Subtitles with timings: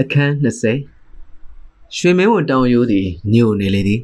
[0.00, 4.00] အခန်း20ရွှေမင်းဝတောင်ရိုးသည်ညို့နေလေသည်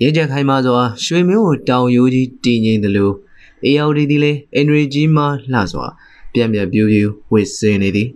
[0.00, 3.10] ရဲကြခိုင်မာစွာရွှေမင်းဝတောင်ရိုးကြီးတည်ငြိမ်သလို
[3.64, 5.86] အေယော်ဒီသည်လည်းအင်ဒရီကြီးမှလှစွာ
[6.32, 8.08] ပြက်ပြက်ပြူးပြူးဝစ်စင်နေသည်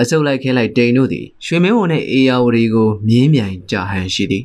[0.00, 4.44] အဆုပ်လိုက်ခဲလိုက်တိန်တို့သည်ရွှေမင်းဝနှင့်အေယော်ဒီကိုမြင်းမြိုင်ကြဟန်ရှိသည်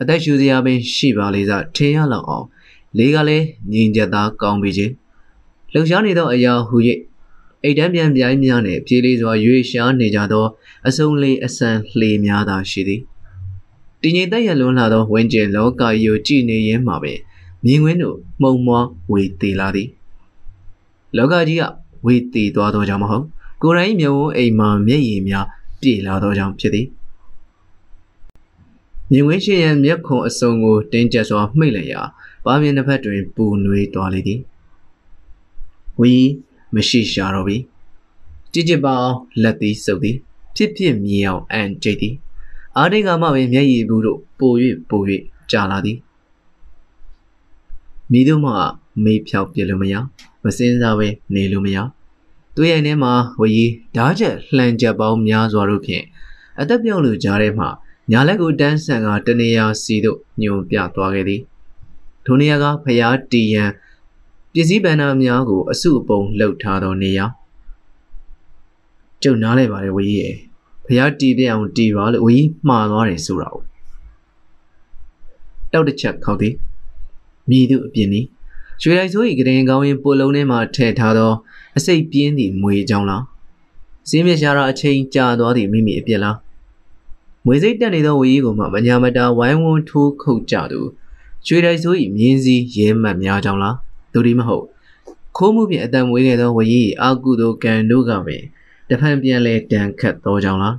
[0.00, 2.46] အသက်ရှူစရာပင်ရှိပါလေစားထင်ရလောက်အောင်
[2.96, 4.92] လေးကလည်းငြိမ်ကြသားကောင်းပြီချင်း
[5.72, 6.76] လှူရှားနေသောအရာဟူ၍
[7.64, 10.46] အိတ်တန်းပြန်ပြိုင်းများနှင့်ပြေးလေးစွာရွေရှားနေကြသော
[10.86, 13.00] အစုံလေးအဆန်လှေများသာရှိသည်
[14.02, 17.18] တည်ငြိမ်သက်ရလွန်းလာသောဝင်းကျင်လောကကြီးကိုကြည်နေရင်းမှာပင်
[17.64, 19.88] မြင်ကွင်းတို့မှုံမွားဝေသေးလာသည်
[21.16, 21.62] လောကကြီးက
[22.06, 23.24] ဝေသေးသွားသောကြောင့်မဟုတ်
[23.62, 25.46] ကိုယ်တိုင်မြုံဝအိမ်မှာမျက်ရည်များ
[25.80, 26.86] ပြေလာသောကြောင့်ဖြစ်သည်
[29.10, 32.08] မြင်ကွင်းရှိရန်မျက်ခွန်အစုံကိုတင်းကျပ်စွာမှိတ်လျက်
[32.44, 34.40] ပါမြင်တစ်ဖက်တွင်ပူနွေးသွားလေသည်
[36.00, 36.14] ဝီ
[36.74, 37.56] မရှိရှာတော့ပြီ
[38.52, 40.16] ကြည်ကြည်ပါအောင်လက်သည်စုပ်သည်
[40.56, 42.14] ဖြစ်ဖြစ်မြည်အောင်အန်ကြိတ်သည်
[42.76, 44.52] အာဒိတ်ကမှပင်မျက်ရည်ဘူးတို့ပို၍
[44.90, 45.02] ပို၍
[45.50, 45.98] ကြာလာသည်
[48.10, 48.52] မိတို့မှ
[49.04, 49.94] မေးဖြောက်ပြလို့မရ
[50.44, 51.78] မစင်းစားပဲနေလို့မရ
[52.54, 53.66] သူရဲ့ထဲမှာဝရီ
[53.96, 56.04] ဓားချက်လှန်ချက်ပေါင်းများစွာတို့ဖြင့်
[56.60, 57.66] အသက်ပြောင်းလူကြားထဲမှ
[58.10, 61.40] ညာလက်ကိုတန်းဆန်ကတနေရာစီတို့ညွန်ပြသွားခဲ့သည်
[62.24, 63.70] ထိုနေရာကဖျားတီရန်
[64.52, 67.26] ပစ္စည်းဗန္နာများကိုအစုအပုံလှုပ်ထားသောနေရာ
[69.22, 70.34] ကျုံနားလဲပါတယ်ဝကြီးရဲ့
[70.86, 73.62] ဖျားတီပြအောင်တီပါလို့ဝကြီးမှားသွားတယ်ဆိုတာကို
[75.72, 76.54] တောက်တစ်ချက်ခောက်သည်
[77.50, 78.26] မိသူအပြင်းသည်
[78.82, 81.32] ရွှေလိုက်ဆို၏ကရင်ကောင်းရင်ပိုလုံးထဲမှထည့်ထားသော
[81.76, 83.22] အစိတ်ပြင်းသည့်မွေကြောင်းလား
[84.08, 86.36] စင်းမြရှာတော့အချိန်ကြာသွားသည့်မိမိအပြစ်လား
[87.44, 90.80] မွေစိတ်တက်နေသောဝကြီးကိုမှမညာမတာဝိုင်းဝန်းထိုးခုတ်ကြသူ
[91.46, 93.76] ရွှေလိုက်ဆို၏မြင်းစည်းရဲမှတ်များကြောင်းလား
[94.12, 94.64] သူဒီမဟုတ်
[95.36, 98.42] ခိုးမှုဖြင့်အတံမွေးခဲ့သောဝရီအာကုသိုကံတို့ကပင်
[98.88, 100.76] တဖန်ပြန်လဲတန်ခတ်သောကြောင့်လား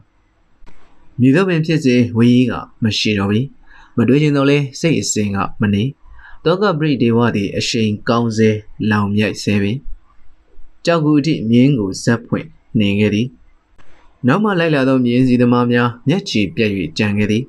[1.19, 3.41] မြေတော့ပင်ဖြစ်စေဝရီကမရှိတော့ပြီ
[3.97, 5.83] မတွေးချင်တော့လဲစိတ်အစဉ်ကမနေ
[6.45, 8.49] တောကပရိဒေဝသည်အရှိန်ကောင်းစေ
[8.89, 9.77] လောင်မြိုက်ဆဲပင်
[10.85, 12.47] ကြောက်ကူအထိမြင်းကိုဇက်ဖွင့်
[12.79, 13.27] နေခဲ့သည်
[14.27, 17.43] နောက်မှလိုက်လာသောမြင်းစီသမားများမျက်ခြေပြက်၍ကြံခဲ့သည်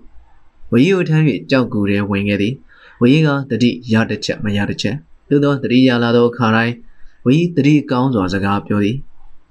[0.70, 2.54] ဝရီကိုထမ်း၍ကြောက်ကူထဲဝင်ခဲ့သည်
[3.00, 4.96] ဝရီကတတိရတစ်ချက်မရတစ်ချက်
[5.30, 6.74] သို့သောတတိယလာသောခါတိုင်း
[7.26, 8.96] ဝီတတိကောင်းစွာစကားပြောသည်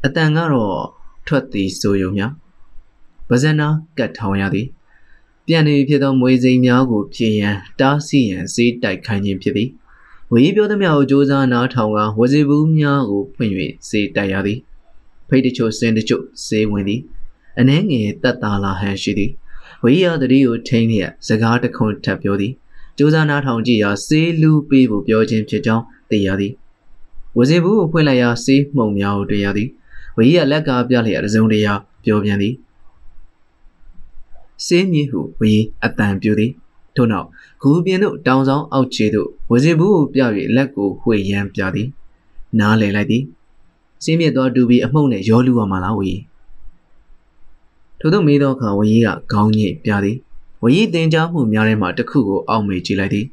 [0.05, 0.83] အတန်ကတော့
[1.27, 2.31] ထွက်သည်ဆိုယုံများ
[3.29, 3.67] ဗဇနာ
[3.97, 4.67] ကတ်ထောင်ရသည်
[5.45, 9.69] ပြန်နေဖြစ်သောမွေစိမ်များကိုဖြည့်ရန်တားဆီးရန်စေးတိုက်ခိုင်းခြင်းဖြစ်သည်
[10.33, 13.53] ဝီပြောသည်များကိုစ조사နားထောင်ကဝစီဘူးများကိုဖွင့်၍
[13.89, 14.59] စေးတိုက်ရသည်
[15.27, 17.01] ဖိတ်တချို့စင်တချို့စေးဝင်သည်
[17.59, 19.31] အနှဲငယ်တက်တာလာဟန်ရှိသည်
[19.83, 22.53] ဝီရတတိကိုထိန်းလျက်စကားတခွန်းထပ်ပြောသည်
[23.01, 26.53] ကြိုးစားနားထောင်ကြည့်ရာဆေးလူပေးဖို့ပြောခြင်းဖြစ်ကြောင်းသိရသည်
[27.37, 29.69] ဝစီဘူးကိုဖွင့်လိုက်ရာဆေးမှုံများကိုတွေ့ရသည်
[30.17, 31.73] ဝကြီးကလက်ကားပြလျက်တစုံတရာ
[32.03, 32.53] ပြောပြန်သည်
[34.65, 36.51] ဆေးမြေဟုဝကြီးအတန်ပြူသည်
[36.95, 37.27] ထို့နောက်
[37.61, 40.21] ဂူပြင်းတို့တောင်ဆောင်အောက်ခြေသို့ဝစီဘူးကိုပြ၍
[40.55, 41.87] လက်ကိုဝှေ့ရမ်းပြသည်
[42.59, 43.23] နားလည်လိုက်သည်
[44.03, 46.21] စင်းမြစ်သောတူပြီးအမှုန့်နဲ့ရောလူရမှာလားဝကြီး
[47.99, 50.17] ထို့သောမေးသောအခါဝကြီးကခေါင်းညိတ်ပြသည်
[50.63, 53.25] ဝရီတင်ကြားမှုများထဲမှတစ်ခုကိုအောက်မေ့ကြည့်လိုက်သည်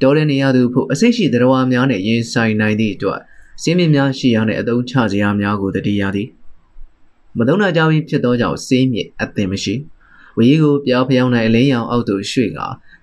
[0.00, 3.20] တော်တဲ့နေရာသူဖို့အစိတ်ရှိတရားများနဲ့ရင်ဆိုင်နိုင်သည့်အတွက်
[3.62, 6.28] စင်းမြင့်များရှိရတဲ့အသုံးချစရာများကိုတတိယသည်
[7.38, 9.74] မသုံးနာကြပြီးဖြစ်သောကြောင့်စင်းမြင့်အသင်မရှိ
[10.36, 12.58] ဝရီကိုပြောင်းဖျောင်းနိုင်အလင်းရောင်အောက်သို့ရွှေ့က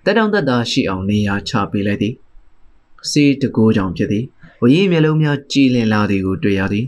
[0.06, 2.14] တက်တောင့်တက်တာရှိအောင်နေရာချပေးလိုက်သည်
[3.10, 4.26] စီးတကိုးကြောင့်ဖြစ်သည်
[4.62, 6.86] ဝရီမျက်လုံးများကြည်လင်လာသည်ကိုတွေ့ရသည်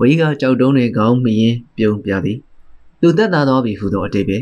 [0.00, 2.38] ဝရီကကြောက်တုံးတွေခေါင်းမရင်ပြုံးပြသည်
[3.00, 4.38] သူသက်သာသောပြီဟုသောအတိတ်ပဲ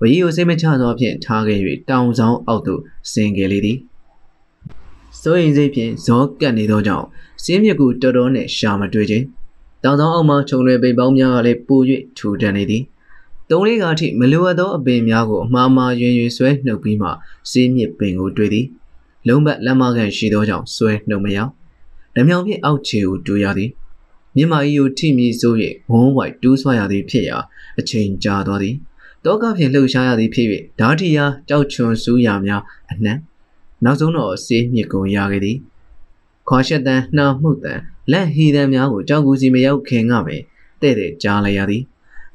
[0.00, 1.58] ဝရီကိုစိတ်မချသောဖြင့်ထားခဲ့၍
[1.88, 2.80] တောင်ဆောင်အောက်သို့
[3.12, 3.78] ဆင်းခဲ့လေသည်
[5.20, 7.06] စိုးရင်စိတ်ဖြင့်ဇောကပ်နေသောကြောင့်
[7.44, 9.24] စင်းမြက်ကူတော်တော်နဲ့ရှာမတွေ့ခြင်း
[9.82, 11.80] တောင်ဆောင်အောက်မှခြုံလွယ်ပိန်ပေါင်းများကလည်းပို၍
[12.16, 12.82] ထူထန်နေသည်
[13.50, 17.08] တုံးလေးကအထိမလိုအပ်သောအပင်များကိုအမှားမှားယွင်ယွင်ဆွဲနှုတ်ပြီးမှ
[17.50, 18.66] စင်းမြစ်ပင်ကိုတွေ့သည်
[19.28, 21.38] လုံးဘက်လက်မကန်ရှိသောကြောင့်ဆွဲနှုတ်မရ
[22.14, 23.70] ဓမြောင်ဖြင့်အောက်ခြေကိုတူရသည်
[24.36, 25.56] မြမကြီးကိုထိမိဆိုး၍
[25.90, 27.38] ဝုန်းဝိုက်တူးဆွရသည်ဖြစ်ရာ
[27.78, 28.76] အချိန်ကြာသွားသည်
[29.24, 30.46] တောကဖြင့်လှုပ်ရှားရသည်ဖြစ်၍
[30.80, 33.18] ဓာတိယာကြောက်ချွန်စူးရာများအနှံ့
[33.84, 35.56] နောက်ဆုံးတော့ဆေးမြစ်ကုန်ရခဲ့သည်
[36.48, 37.80] ခွာရှက်တန်နှာမှုတန်
[38.12, 40.42] လက်ဟီတန်များကိုကြောက်ကူစီမရောက်ခင်ကပင်
[40.80, 41.82] တဲ့တဲ့ကြားလိုက်ရသည်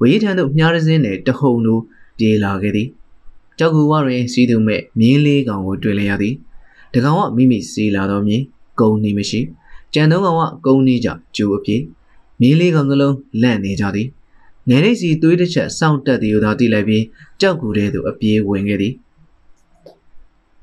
[0.01, 1.79] ဝေးထံသို့မြားရစင်းနဲ့တဟုန်လို
[2.17, 2.87] ပြေးလာခဲ့သည်
[3.59, 6.35] ကြောက်ကူဝတွင်စီးသူမဲ့မြင်းလေးကောင်ကိုတွေ့လိုက်ရသည်
[6.93, 8.43] တကောင်ကမိမိစီးလာတော့မြင်
[8.79, 9.39] ကုန်းနေမရှိ
[9.93, 11.81] ကြံသုံးကောင်ကကုန်းနေကြကျူအပြေး
[12.39, 14.07] မြင်းလေးကောင်ကလုံးလန့်နေကြသည်
[14.69, 17.03] ငယ်လေးစီသွေးတစ်ချက်စောင့်တက်သည်ကိုသာသိလိုက်ပြီး
[17.41, 18.93] ကြောက်ကူတဲ့သူအပြေးဝင်ခဲ့သည်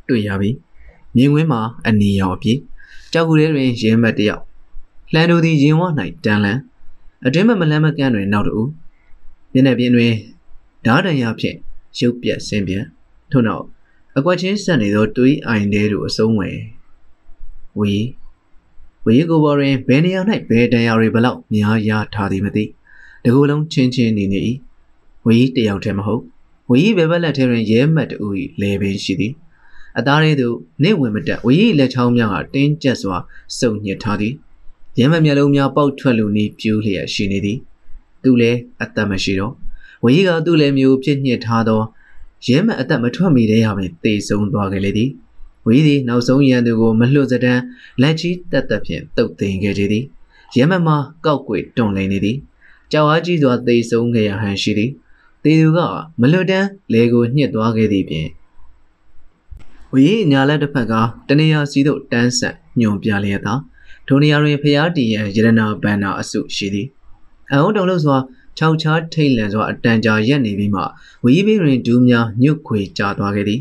[0.08, 0.50] တွေ့ရပြီ
[1.16, 2.58] မြင်းဝင်းမှာအနီရောင်အပြေး
[3.12, 4.42] ကြောက်ကူတဲ့တွင်ရင်းမတ်တယောက်
[5.12, 5.82] လှန်တို့သည်ရင်ဝ၌
[6.24, 6.58] တန်လန်
[7.26, 8.58] အတွင်းမမလန်းမကန်းတွင်နောက်တူ
[9.52, 10.12] မျက်နှာပြင်တွင်
[10.86, 11.56] ဓားတန်ရဖြင့်
[11.98, 12.84] ရုပ်ပြက်ဆင်းပြက်
[13.30, 13.64] ထို့နောက်
[14.16, 16.58] အကွက်ချင်းဆက်နေသောတွေးအိုင်တဲတို့အစုံးဝယ်
[17.78, 17.94] ဝီ
[19.06, 22.64] ဝီကိုပေါ်တွင်ဘယ်နေရာ၌ဘယ်တန်ရာတွေဘလောက်များရထားသည်မသိ
[23.24, 24.40] တကူလုံးချင်းချင်းနေနေ၏
[25.26, 26.22] ဝီတယောက်တည်းမဟုတ်
[26.70, 28.26] ဝီဘယ်ဘက်လက်ထဲတွင်ရဲမတ်တူ၏
[28.60, 29.32] လေပင်ရှိသည်
[29.98, 33.16] အသားလေးသို့နေဝင်မတက်ဝီလက်ချောင်းများကတင်းကျပ်စွာ
[33.58, 34.34] စုံညစ်ထားသည်
[34.98, 37.58] ရဲမတ်မျက်လုံးများပေါက်ထွက်လူနီးပြူးလျက်ရှိနေသည်
[38.22, 39.52] သူလည်းအသက်မရှိတော့
[40.04, 41.80] ဝီကသူ့လည်းမျိုးဖြစ်ညစ်ထားသော
[42.46, 45.10] ရဲမတ်အသက်မထွက်မီတည်းရပင်တေဆုံးသွားခဲ့လေသည်
[45.66, 47.62] ဝီသည်နောက်ဆုံးရန်သူကိုမလွတ်စတမ်း
[48.02, 50.04] လက်ချီတက်တက်ဖြင့်တုတ်သိမ်းခဲ့ကြသည်
[50.56, 52.36] ရဲမတ်မှာကောက်ွယ်တွန်လိန်နေသည်
[52.92, 54.90] ကြောက်အားကြီးစွာတေဆုံးခဲ့ရဟန်ရှိသည်
[55.44, 55.78] တေသူက
[56.20, 58.30] မလွတ်တမ်းလေကိုညှစ်သွားခဲ့သည်ဖြင့်
[59.94, 60.92] ဝီညာလက်တစ်ဖက်က
[61.28, 63.54] တနေရာစီသို့တန်းဆက်ညွန်ပြလျက်သာ
[64.06, 66.86] ထိုနေရာတွင်ဖျားတီရန်ရတနာဘန္နာအစုရှိသည်
[67.52, 68.16] အဟုံးတုံလို့စွာ
[68.58, 70.82] ခြောက်ချားထိတ်လန့်စွာအတန်ကြာရက်နေပြီးမှ
[71.24, 73.60] ဝီဘေးတွင်ဒူးများညွတ်ခွေကျသွားခဲ့သည်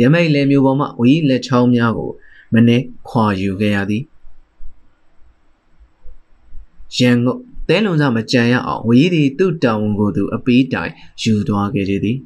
[0.00, 2.10] ရမိတ်လည်းမျိုးပေါ်မှဝီလက်ချောင်းများကို
[2.52, 4.02] မနေ့ခွာယူခဲ့ရသည်
[6.96, 12.16] ရန်ငုတ်တဲလုံစားမကြံရအောင်ဝီသည်သူ့တောင်ဝန်ကိုသူအပီးတိုင်ယူသွားခဲ့သည်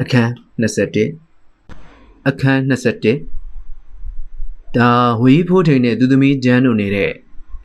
[0.00, 0.30] အခန်း
[0.60, 1.08] 21
[2.28, 4.90] အခန်း21ဒါ
[5.22, 7.10] ဝီဖိုးထိန်နဲ့သူသမီးဂျန်တို့နေတဲ့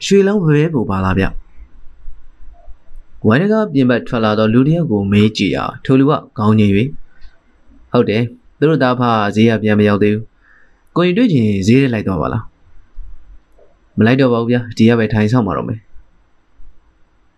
[0.05, 1.25] ရွှေလောင်းဘဲပူပါလားဗျ
[3.25, 6.67] ဝိုင်းကပြင်ပထွက်လာတော့လူတစ်ယောက်ကိုမေးကြည့်အောင်ထိုလူကခေါင်းငိ၍
[7.91, 8.23] ဟုတ်တယ်
[8.61, 9.01] သူတို့သားဖ
[9.35, 10.23] ဈေးကပြန်မရောက်သေးဘူး
[10.95, 12.43] ကိုရင်တွေ့ချင်ဈေးထဲလိုက်တော့ပါလား
[13.97, 15.79] မလိုက်တော့ပါဘူးဗျာဒီကပဲထိုင်ဆောင်ပါတော့မယ်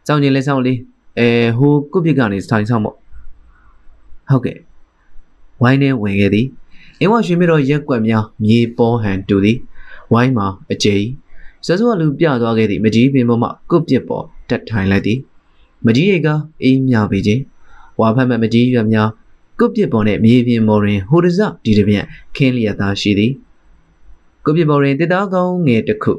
[0.08, 0.78] စောင့်ကျင်လဲစောင့်လေး
[1.20, 1.28] အဲ
[1.58, 2.96] ဟိုကုတ်ပြစ်ကနေထိုင်ဆောင်ပေါ့
[4.30, 4.58] ဟုတ်ကဲ့
[5.62, 6.48] ဝိုင်းထဲဝင်ခဲ့သည်
[7.00, 9.58] အင်းဝရွှေမြတော်ရက်ကွက်များမြေပေါ်ဟန်တူသည်
[10.14, 10.96] ဝိုင်းမှာအကျိ
[11.66, 15.20] စစူကလူပြသွားခဲ့သည့်မကြီးပင်ပေါ်မှကုတ်ပြစ်ပေါ်တက်ထိုင်လိုက်သည်
[15.86, 16.30] မကြီးရိတ်က
[16.64, 17.42] အေးမြပေခြင်း
[18.00, 19.10] ဝါဖက်မဲ့မကြီးရွက်များ
[19.60, 22.06] ကုတ်ပြစ်ပေါ်နှင့်မြေပြင်ပေါ်တွင်ဟိုတစဒီတပြန့်
[22.36, 23.32] ခင်းလျက်သားရှိသည်
[24.46, 26.14] ကုတ်ပြစ်ပေါ်တွင်တစ်သားကောင်းငယ်တစ်ခု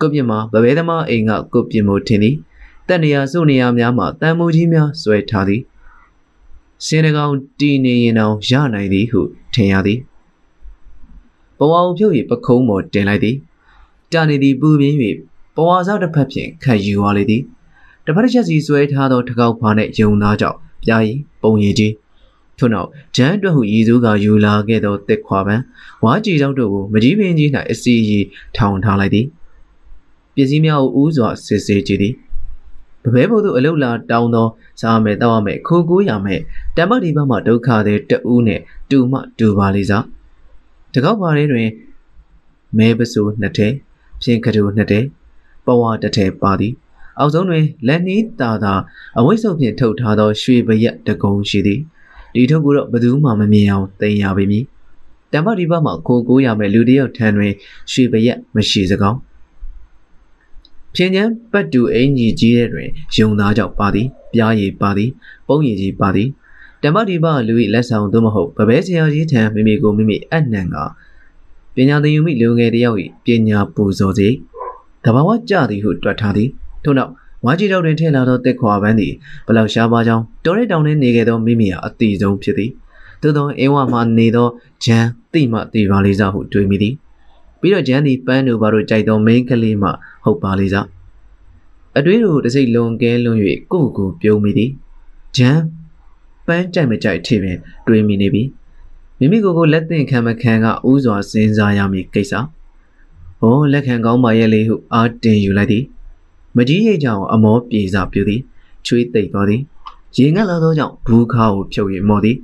[0.00, 2.36] ကုတ်ပြစ်မှာဗဘဲသမားအိမ်ကကုတ်ပြစ်မို့ထင်သည်
[2.88, 5.62] တက်နေရစုနေရများမှာတန်မိုးကြီးများဆွဲထားသည်
[6.86, 9.20] စင်းတကောင်တီနေရင်တောင်ရနိုင်သည်ဟု
[9.54, 9.98] ထင်ရသည်
[11.58, 13.36] ဘဝအုပ်ဖြုတ်၍ပခုံးပေါ်တင်လိုက်သည်
[14.12, 14.96] တာနေသည်ပူပြင်း၍
[15.56, 17.42] ဘဝစားတစ်ဖက်ဖြင့်ခံယူသွားလေသည်
[18.04, 21.12] တစ်ဖက်တစ်ချက်စီဆွဲထားသောတကောက်ဖားနှင့်ယုံသားကြောင့် ပြားရီ
[21.42, 21.92] ပုံရည်ကြီး
[22.58, 25.62] ထို့နောက်ဂျန်အတွက်ဟုရည်စူးကယူလာခဲ့သောတစ်ခွာပန်း
[26.04, 28.18] ဝါကြည်တောက်တို့ကိုမကြီးပင်ကြီး၌အစီအီ
[28.56, 29.26] ထောင်ထားလိုက်သည်
[30.34, 32.14] ပစ္စည်းများကိုဥစွာစစ်ဆေးကြည့်သည်
[33.02, 34.46] ပပဲဘုသူအလုလာတောင်းသော
[34.80, 36.40] စားမယ်တောက်ရမယ်ခိုးကိုးရမယ်
[36.76, 38.60] တမ္ပတိဘမှဒုက္ခတဲ့တူးနဲ့
[38.90, 40.04] တူမှတူပါလိစား
[40.94, 41.68] တကောက်ပါထဲတွင်
[42.78, 43.68] မဲပစိုးနှစ်ထဲ
[44.22, 45.00] ဖြင်းကတူနှစ်ထဲ
[45.66, 46.72] ပဝါတစ်ထဲပါသည်
[47.20, 48.74] အောက်ဆုံးတွင်လက်နီးတာသာ
[49.18, 51.80] အဝိတ်ဆုပ်ဖြင့်ထုတ်ထားသောရွှေပရက်တကုံရှိသည်
[52.34, 54.64] ဒီထုတ်ကိုတော့ဘယ်သူမှမမြင်အောင်တင်ရပေမည်
[55.32, 57.52] တမ္ပတိဘမှကိုကိုးရမယ်လူတယောက်ထံတွင်
[57.92, 59.18] ရွှေပရက်မရှိစကောင်း
[60.94, 65.10] ဖြင်းချမ်းပတ်တူအင်ကြီးကြီးတဲ့တွင်ယုံသားကြောင့်ပါသည်ပြားရည်ပါသည်
[65.48, 66.28] ပုံရည်ကြီးပါသည်
[66.82, 70.76] တမ္ပတိပလူ၏လက်ဆောင်သို့မဟုတ်ဗပဲဆရာကြီးထံမိမိကိုမိမိအနှံက
[71.74, 74.28] ပညာသင်ယူမိလူငယ်တယောက်၏ပညာပူဇော်စေ
[75.04, 76.50] တဘာဝကြသည်ဟုတွက်ထားသည်
[76.84, 77.10] ထို့နောက်
[77.44, 79.12] ဝါကြီးတော်တွင်ထည့်လာသောတက်ခွာပန်းသည်
[79.46, 82.70] ဘလောက်ရှားပါကြောင်းတော်ရဲတောင်တွင်နေခဲ့သောမိမိဟာအတိဆုံးဖြစ်သည်
[83.22, 84.48] သို့သောအင်းဝမှနေသော
[84.84, 86.94] ဂျန်တိမှတိပါလေးစားဟုတွေးမိသည်
[87.60, 89.88] ပြီးတော့ဂျန်သည်ပန်းတို့ဘာတို့ကြိုက်သောမိန်းကလေးမှ
[90.24, 90.86] ဟုတ်ပါလေစား
[91.98, 93.38] အတွေးတို့တစ်စိတ်လွန်ကဲလွန်၍
[93.72, 94.70] ကိုယ့်ကိုယ်ပြုံးမိသည်
[95.36, 95.60] ဂျန်
[96.46, 97.56] ပန်းကြိုက်မကြိုက်ထိပင်
[97.86, 98.42] တွေးမိနေပြီ
[99.18, 102.32] မိမိကိုယ်ကိုလက်သင့်ခံမခံကဥစွာစဉ်းစားရမည်ကိစ္စ
[103.40, 105.84] ဟောလက်ခံကောင်းပါရဲ့လေဟုအားတင်ယူလိုက်သည်
[106.56, 108.40] မကြီးရိတ်ကြောင်အမောပြေစာပြူသည်
[108.86, 109.62] ချွေးသိပ်သွားသည်
[110.16, 112.36] ရေငတ်လာသောကြောင့်ဘူးခါကိုဖြုတ်၍မော်သည်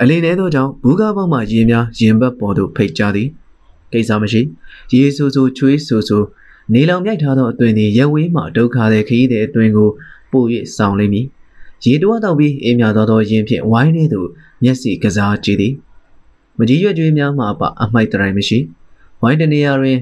[0.00, 3.28] အလေးနေသောကြောင့်ဘူးကားပေါက်မှရေများရင်ဘက်ပေါ်သို့ဖိတ်ကြသည်
[3.92, 4.42] ကိစ္စမရှိ
[4.92, 6.18] ရေဆူဆူချွေးဆူဆူ
[6.72, 9.88] နေလောင်မြိုက်ထားသောအသွင်သည်ရက်ဝေးမှဒုက္ခတဲ့ခရီးတဲ့အသွင်ကို
[10.32, 11.26] ပို့၍ဆောင်လိမ့်မည်
[11.84, 14.20] ရေတွားတော့ပြီးအေးမြသောသောယင်းဖြင့်ဝိုင်းနေသူ
[14.62, 15.74] မျက်စိကစားကြည့်သည်
[16.58, 18.58] မကြီးရွက်ကြွေးများမှပါအမိုက်တိုင်မရှိ
[19.20, 19.98] ဝိုင်းတနေရာတွင်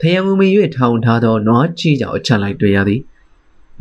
[0.00, 3.00] ဖယံမူမီ၍ထောင်ထားသောနွားချီကြောင်အချက်လိုက်တွေ့ရသည်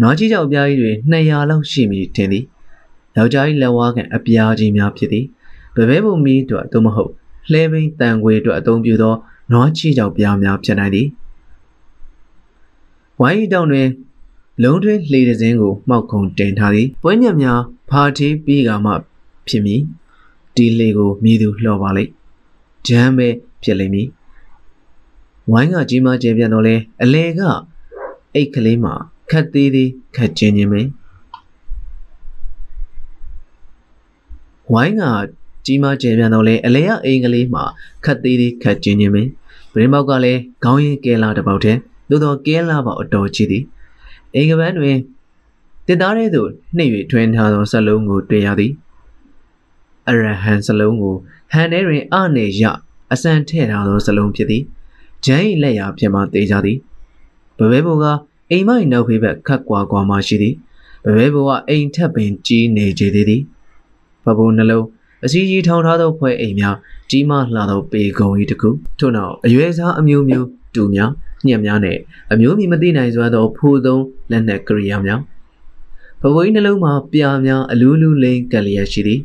[0.02, 2.44] နွားချီကြောင်အပြားကြီးတွင်200လောက်ရှိမည်ထင်သည်
[3.16, 5.26] ယောက်ျား၏လက်ဝါးကန်အပြားကြီးများဖြစ်သည်
[5.76, 7.12] ဗဘဲပုံမီတို့သို့မဟုတ်
[7.52, 9.16] လှဲဘိန်းတန်ခွေတို့အသုံးပြုသော
[9.52, 11.08] နွားချီကြောင်ပြားများဖြစ်နိုင်သည်
[13.20, 13.88] ဝိုင်းတောင်တွင်
[14.64, 17.60] လုံးတွင်းလှေတစင်းကိုမှောက်ခုံတင်ထားသည်ပွဲညက်များ
[17.90, 18.92] ဖာတီးပြီးကမှ
[19.48, 19.82] ဖြစ်မည်
[20.56, 22.12] ဒီလှေကိုမြည်သူလှော်ပါလိမ့်
[22.88, 23.28] ဂျမ်းပဲ
[23.64, 24.08] ဖြစ်လိမ့်မည်
[25.52, 27.42] ဝိုင်းကကြီးမားကျယ်ပြန့်တော့လဲအလေက
[28.34, 28.94] အိတ်ကလေးမှာ
[29.32, 30.82] ခတ်သေးသေးခတ်ချင်းချင်းပဲ
[34.74, 35.04] ဝိုင်းက
[35.66, 37.64] ကြီးမားကျယ်ပြန့်တော့လဲအလေကအိမ်ကလေးမှာ
[38.06, 39.24] ခတ်သေးသေးခတ်ချင်းချင်းပဲ
[39.74, 43.64] ဗရင်ပေါက်ကလည်းခေါင်းရင်းကဲလာတစ်ပေါက်တည်းသို့တော့ကဲလာပေါက်အတော်ကြီးသည်
[44.34, 44.98] အိမ်ကပန်းတွင်
[45.88, 48.72] တစ်သားတဲ့သို့နှိပ်၍ထွင်းထားသောစလုံးကိုတွေ့ရသည်
[50.10, 51.16] အရဟံစလုံးကို
[51.52, 52.64] ဟန်ထဲတွင်အနေရ
[53.14, 54.64] အစံထဲ့ထားသောစလုံးဖြစ်သည်
[55.26, 56.78] ဂျန်၏လက်ရာဖြစ်မှသေးကြသည်
[57.58, 58.06] ဘဘဲဘိုက
[58.52, 60.56] အိမ်မိုက်နောက်ဖေးဘက်ခတ်ကွာကွာမှရှိသည်
[61.06, 63.42] ဘဘဲဘိုကအိမ်ထက်ပင်ကြီးနေကြသေးသည်
[64.26, 64.86] ဘဘိုနှလုံး
[65.26, 66.76] အစည်းကြီးထောင်ထားသောဖွဲအိမ်များ
[67.10, 68.70] ကြီးမားလှသောပေကုံ၏တခု
[69.00, 71.12] ထို့နောက်အရွယ်စားအမျိုးမျိုးတူများ
[71.48, 71.98] ညက်များနဲ့
[72.32, 75.20] အမျိုးမီမသိနိုင်စွာသောဖိုးသုံးလက်နက်ကရိယာများ
[76.22, 79.22] ဘဘိုကြီးနှလုံးမှာပြာများအလူးလူးလိမ့်ကလျက်ရှိသည်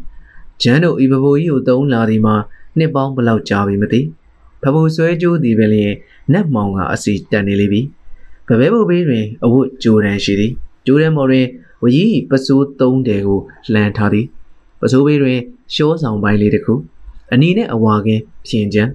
[0.62, 2.34] ဂျန်တို့ဤဘဘိုကြီးကိုသုံးလာသည်မှာ
[2.78, 4.00] နှစ်ပေါင်းဘလောက်ကြာပြီမသိ
[4.62, 5.94] ဘဘိုဆွဲကြိုးသည်ပဲလျင်
[6.32, 7.80] နတ်မောင်ကအစီတန်နေလိပြီ
[8.48, 10.52] ဘဘဲဘိုဘေးတွင်အဝတ်ကြိုးတန်းရှိသည်
[10.86, 11.46] ကြိုးတန်းမော်တွင်
[11.82, 13.40] ဝကြီးပစိုးသုံးတယ်ကို
[13.72, 14.26] လှန်ထားသည်
[14.80, 15.38] ပစိုးဘေးတွင်
[15.74, 16.74] ရှောဆောင်ပိုင်းလေးတစ်ခု
[17.32, 18.90] အနီနဲ့အဝါကင်းဖြင်ချမ်း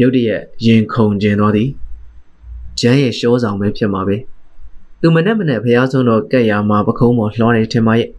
[0.00, 1.68] ရုတ်တရက်ရင်ခုန်ကျင်သွားသည်
[2.80, 4.16] ကျန်းရဲ့ရှောဆောင်ပဲဖြစ်မှာပဲ
[5.00, 8.10] သူမနဲ့မနဲ့ဖះဆုံးတော့ကက်ရမှာပခုံးပေါ်လှောနေထင်ပါရဲ့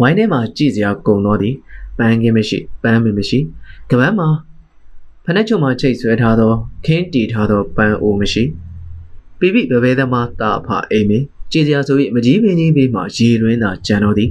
[0.00, 1.54] ဝိုင်းထဲမှာကြည့်စရာကုံတော့သည်
[1.98, 3.38] ပန်းကင်းမရှိပန်းမမရှိ
[3.90, 4.28] ကပန်းမှာ
[5.26, 6.52] ဖနက်ချုံမှာချိတ်ဆွဲထားသော
[6.86, 8.42] ခင်းတီထားသောပန်းအိုမရှိ
[9.38, 14.30] ပိပိဘဘဲသမားတာဖအိမ်မင်းကြည်စရာဆို၍မကြီးပင်ကြီးဘေးမှာရေတွင်းသာကြံတော်သည်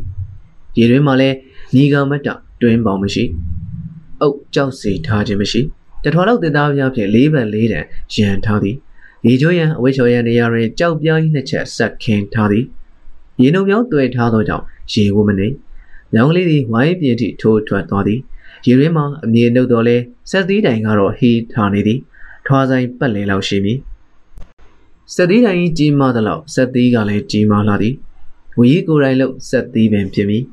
[0.77, 1.35] ရေတွင်းမှာလည်း
[1.75, 2.29] ညီကမတ်တ
[2.61, 3.23] တွင်းပေါင်မရှိ
[4.21, 5.61] အုတ်ကြောက်စီထားခြင်းမရှိ
[6.03, 7.85] တထွာလောက်တင်သားပြဖြင့်လေးပန်လေးတန်
[8.15, 8.75] ရန်ထားသည်
[9.25, 12.65] ရေချိုးရန်အဝိချော်ရန်နေရာတွင်ကြောက်ပြားကြီးနှစ်ချက်ဆက်ခင်းထားသည်
[13.41, 15.47] ရေနှုံမြောင်းတွေ့ထားသောကြောင့်ရေဝမနေ
[16.13, 18.19] ညောင်လေးသည်ဝိုင်းပြင်းထိထိုးထွက်သွားသည်
[18.65, 19.97] ရေရင်းမှာအမြေနှုတ်တော်လဲ
[20.31, 21.99] ဆက်သီးတိုင်ကတော့ဟီးထားနေသည်
[22.45, 23.77] ထွားဆိုင်ပတ်လည်လောက်ရှိမည်
[25.13, 27.95] ဆက်သီးတိုင်ကြီးမားသလောက်ဆက်သီးကလည်းကြီးမားလာသည်
[28.57, 30.43] ဝီကိုယ်တိုင်လို့ဆက်သီးပင်ဖြစ်မည်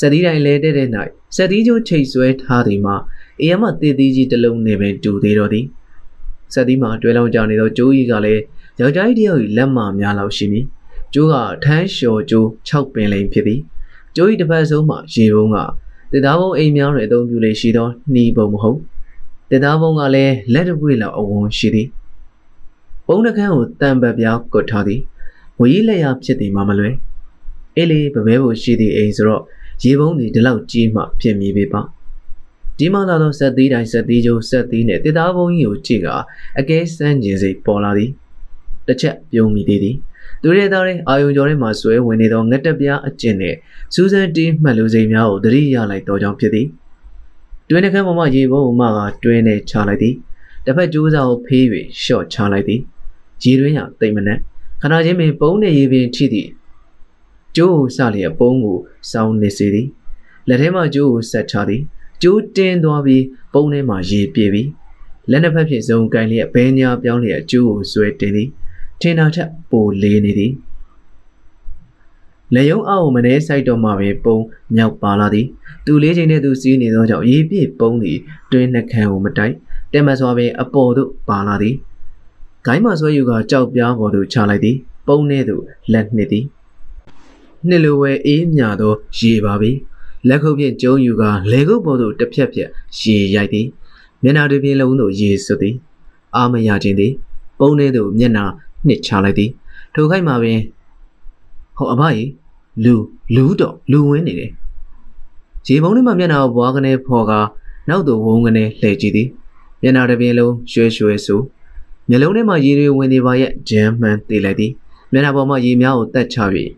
[0.00, 0.88] ဆက်သီးတိုင်လဲတဲ့တဲ့၌
[1.36, 2.96] ဆက်သီးကျိုးချိတ်ဆွဲထားသည်မှာ
[3.40, 5.66] အေယမတည်သီးကြီးတစ်လုံးနဲ့ပင်တူသေးတော်သည်
[6.54, 8.42] ဆက်သီးမှာတွဲလောင်းကြနေသောကျိုးကြီးကလည်း
[8.80, 10.66] ယောက်ျားကြီးတယောက်၏လက်မများလောက်ရှိမည်
[11.14, 13.60] ကျိုးကထန်းလျှော်ကျိုး6ပင်လိမ်ဖြစ်သည်
[14.16, 15.56] ကျိုး၏တစ်ဖက်ဆုံးမှာရေပုံးက
[16.12, 18.78] တစ်သားဘုံအိမ်များတွင်အသုံးပြုလေရှိသောနှီးပုံမဟုတ်
[19.50, 21.88] တစ်သားဘုံကလည်းလက်တပွေလောက်အဝန်းရှိသည်
[23.06, 25.00] ပုံနှကန်းကိုတံပတ်ပြားကွတ်ထားသည်
[25.60, 26.94] ဝီလက်ရဖြစ်သည်မှမလွယ်
[27.76, 29.42] အေးလေပပဲဖို့ရှိသည့်အိမ်ဆိုတော့
[29.84, 31.80] ရေပုံးသည်ဒီလောက်ကြီးမှဖြစ်မည်ပေပါ
[32.78, 36.08] ဒီမှလာသောဆက်သီးတိုင်းဆက်သီးကျိုးဆက်သီးနှင့်တစ်သားဘုံကြီးကိုကြည့်က
[36.58, 38.10] အကဲစမ်းကျင်စိတ်ပေါ်လာသည်
[38.86, 39.96] တစ်ချက်ပြုံးမိသေးသည်
[40.42, 43.54] သူရဲသားရဲ့အာယုံကျော်ထဲမှာဆွဲဝင်နေသောငက်တက်ပြားအကျင့်နဲ့
[43.94, 46.66] စူးစမ်းတီးမှတ်လူစိမ်များကိုသတိရလိုက်တော်ကြောင့်ဖြစ်သည်
[47.68, 50.14] တွင်းနှကမ်းပေါ်မှရေပုံးမှကတွင်းနဲ့ချလိုက်သည်
[50.64, 51.64] တစ်ဖက်ကျိုးစားကိုဖေး၍
[52.02, 52.80] ရှော့ချလိုက်သည်
[53.44, 54.38] ရေတွင်းရတိမ်မနက်
[54.80, 56.48] ခဏချင်းပင်ပုံးနဲ့ရေပင်ထိသည်
[57.56, 58.78] ကျိုးကိုစလျက်ပုံးကို
[59.10, 59.88] စောင်းနေစေသည်
[60.48, 61.82] လက်ထဲမှကျိုးကိုဆက်ချသည်
[62.22, 64.68] ကျိုးတင်းသွားပြီးပုံးထဲမှရေပြေပြီး
[65.30, 68.48] လက်နှစ်ဖက်ဖြင့်ဇုံကန်လျက်ဘဲညာပြောင်းလျက်ကျိုးကိုဆွဲတင်သည်
[69.02, 70.52] ထင်တာထက်ပိုလေးနေသည်
[72.54, 74.36] လေယုံအောက်မနေဆိုင်တော့မှပဲပုံ
[74.76, 75.46] မြောက်ပါလာသည်
[75.86, 78.18] သူလေးချိန်နဲ့သူစီးနေသောကြောင့်ရေပြည့်ပုံသည်
[78.52, 79.54] တွင်းနှခမ်းကိုမတိုက်
[79.92, 81.74] တက်မစွာပင်အပေါ်သို့ပါလာသည်
[82.66, 86.44] ဂိုင်းမဆွဲယူကကြောက်ပြားပေါ်သို့ချလိုက်သည် ပုံထဲသို့လက်နှစ်သည်
[87.68, 89.70] နှစ်လိုဝဲအေးမြသောရေပါပြီ
[90.28, 93.66] လက်ခုပ်ဖြင့်ကျုံယူကလေကုတ်ပေါ်သို့တစ်ဖြက်ဖြက်ရေရိုက်သည်
[94.22, 95.74] မျက်နှာတွေပြင်လုံးသို့ရေစွသည်
[96.36, 97.12] အာမရခြင်းသည်
[97.58, 98.44] ပုံထဲသို့မျက်နှာ
[98.86, 99.50] နှစ်ချလိုက်သည်
[99.94, 100.60] ထိုခိုက်မှာပင်
[101.76, 102.30] ဟောအဘကြီး
[102.84, 102.94] လူ
[103.34, 104.50] လူတော့လူဝင်းနေတယ်
[105.66, 107.32] ရေပုံးထဲမှာမျက်နှာကိုဘွားကနေဖော်က
[107.88, 109.28] နောက်သို့ဝုန်းကနေလှည့်ကြည့်သည်
[109.82, 111.36] မျက်နှာတစ်ပြင်လုံးရွှဲရွှဲဆူ
[112.08, 114.72] မျက်လုံးထဲမှာရေတွေဝင်နေပါရဲ့ဂျမ်းမှန်တေးလိုက်သည်
[115.12, 116.38] မျက်နှာပေါ်မှာရေများကိုတက်ချ၍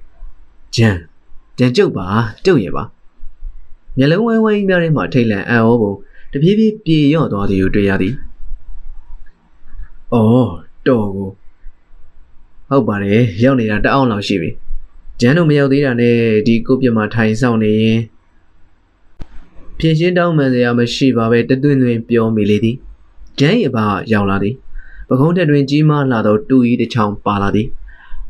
[0.76, 0.98] ဂျမ်း
[1.58, 2.06] ဂျမ်းကျုပ်ပါ
[2.44, 2.84] ကျုပ်ရဲ့ပါ
[3.98, 5.92] မျက်လုံးဝဲဝဲကြီးများထဲမှာထိတ်လန့်အံ့ဩပုံ
[6.32, 8.14] တပြေးပြေးပြေရော့သွားသည်ကိုတွေ့ရသည်။
[10.12, 10.50] အော်
[10.86, 11.30] တော်ကို
[12.74, 14.50] ဟုတ်ပါတယ်ရောက်နေတာတအောင်လောက်ရှိပြီ
[15.20, 16.16] ဂျန်တို့မရောက်သေးတာနဲ့
[16.46, 18.00] ဒီကုတ်ပြမှာထိုင်ဆောင်နေရင်
[19.78, 22.76] ဖြည့်ရှင်းတောင်းမှန်စရာမရှိပါပဲတသွင်းသွင်းပြောမိလေသည်
[23.38, 23.78] ဂျန်၏အဘ
[24.12, 24.54] ရောက်လာသည်
[25.08, 27.68] ပကုံးတက်တွင်ကြီးမားလာသောတူဤတစ်ချောင်းပါလာသည်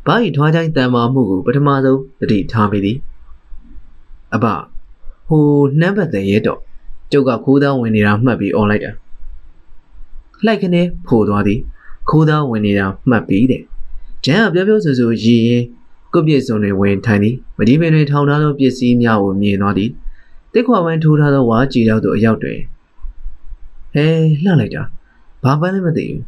[0.05, 2.97] ဘာ၏ထွားချိုင်းတန်မာမှုကိုပထမဆုံးတတိထားမိသည်
[4.33, 4.45] အဘ
[5.27, 5.45] ဟို
[5.79, 6.59] နှမ်းပတ်တဲ့ရဲတော့
[7.11, 8.91] ကျုပ်ကခိုးသားဝင်နေတာမှတ်ပြီးអော်လိုက်တာ
[10.45, 11.59] လှိုက်ခနဲ့ဖိုသွားသည်
[12.09, 13.63] ခိုးသားဝင်နေတာမှတ်ပြီးတဲ့
[14.25, 15.63] ဂျန်ကပြောပြောဆိုဆိုရည်ရင်
[16.13, 19.89] ကုတ်ပြည့်စုံတွေဝင်ထိုင်သည်မဒီပင်တွေထောင်ထားသောပစ္စည်းများကိုမြင်သွားသည်
[20.53, 22.59] တစ်ခွာဝမ်းထိုးထားသောဝါကြည်ရောက်သို့အရောက်တွင်
[23.93, 24.05] ဟဲ
[24.43, 24.83] လှလိုက်တာ
[25.43, 26.21] ဘဘာပန်းလည်းမသိဘူး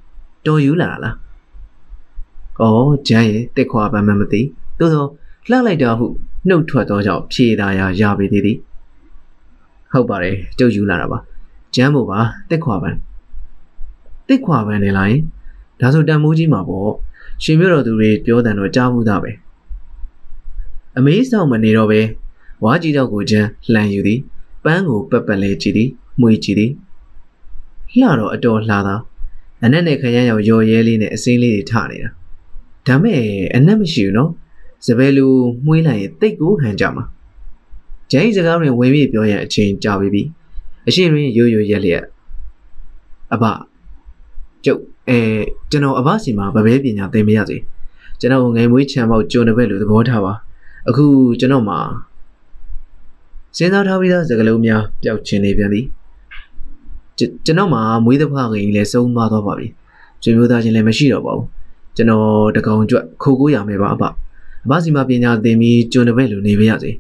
[0.46, 1.16] တော်ယူလာလား
[2.60, 4.42] ဩဂျန်ရဲ့တက်ခွာပန်းမမသိ
[4.80, 5.06] သို့သော
[5.50, 6.06] လှလိုက်တာဟု
[6.48, 8.58] နှုတ်ထွက်သောကြောင့်ဖြေသာရာရပေသေးသည်
[9.92, 11.20] ဟုတ်ပါတယ်ကျုပ်ယူလာတာပါ
[11.76, 12.98] ဂျမ်းမို့ပါတက်ခွာပန်း
[14.28, 15.18] တက်ခွာပန်းနေလိုက်
[15.80, 16.92] ဒါဆိုတန်မိုးကြီးမှာပေါ့
[17.44, 19.32] ရှင်မျိုးတော်သူတွေပြောတယ်တော့ကြားမှုသားပဲ
[20.98, 22.02] အမေးဆောင်မနေတော့ပဲ
[22.64, 24.20] ဝါကြီးတော့ကိုချမ်းလှန်ယူသည်
[24.64, 25.90] ပန်းကိုပက်ပက်လေးကြည့်သည်
[26.20, 26.72] မှုကြည့်သည်
[27.94, 28.96] လှတော့အတော်လှသာ
[29.64, 32.10] အနက်နဲ့ခရမ်းရောက်ရော်ရဲလေးနဲ့အစင်းလေးတွေထနေတာ
[32.88, 33.22] ဒါမဲ့
[33.56, 34.32] အနက်မရှိဘူးနော်
[34.86, 35.26] စပယ်လူ
[35.66, 37.04] မှုေးလိုက်ရင်တိတ်ကိုဟန်ကြမှာ
[38.12, 40.22] ဂျိုင်းစကားတွင်ဝင်ပြီးပြောရန်အချိန်ကြာပြီပြီ
[40.88, 42.04] အရှိရင်ရိုးရိုးရက်လျက်
[43.34, 43.44] အဘ
[44.68, 45.20] ကျုပ်အဲ
[45.72, 47.58] ကျွန်တော်အဘစီမှာဗပဲပညာသင်မရစေ
[48.20, 50.34] ကျွန်တော်ငယ်မွေးချမ်းပေါက်ကြုံတဲ့ဘက်လိုသဘောထားပါ
[50.90, 51.06] အခု
[51.40, 51.80] ကျွန်တော်မှာ
[53.58, 55.86] စဉ်းစားထားပြီးသားစကားလုံးများပျောက်ချင်နေပြန်သည်
[57.46, 59.68] ကျွန်တော်မှာမွေးသဖခင်လည်းဆုံးမသွားပါပြီ
[60.24, 61.46] ကျွေးမျိုးသားချင်းလည်းမရှိတော့ပါဘူး
[61.96, 66.92] ကျွန်တော်တကောင်ကြွခိုးကိုရမယ်ပါအဘအဘစီမှာပညာသင်ပြီးကျွန်းတဲ့ဘက်လိုနေပါရစေ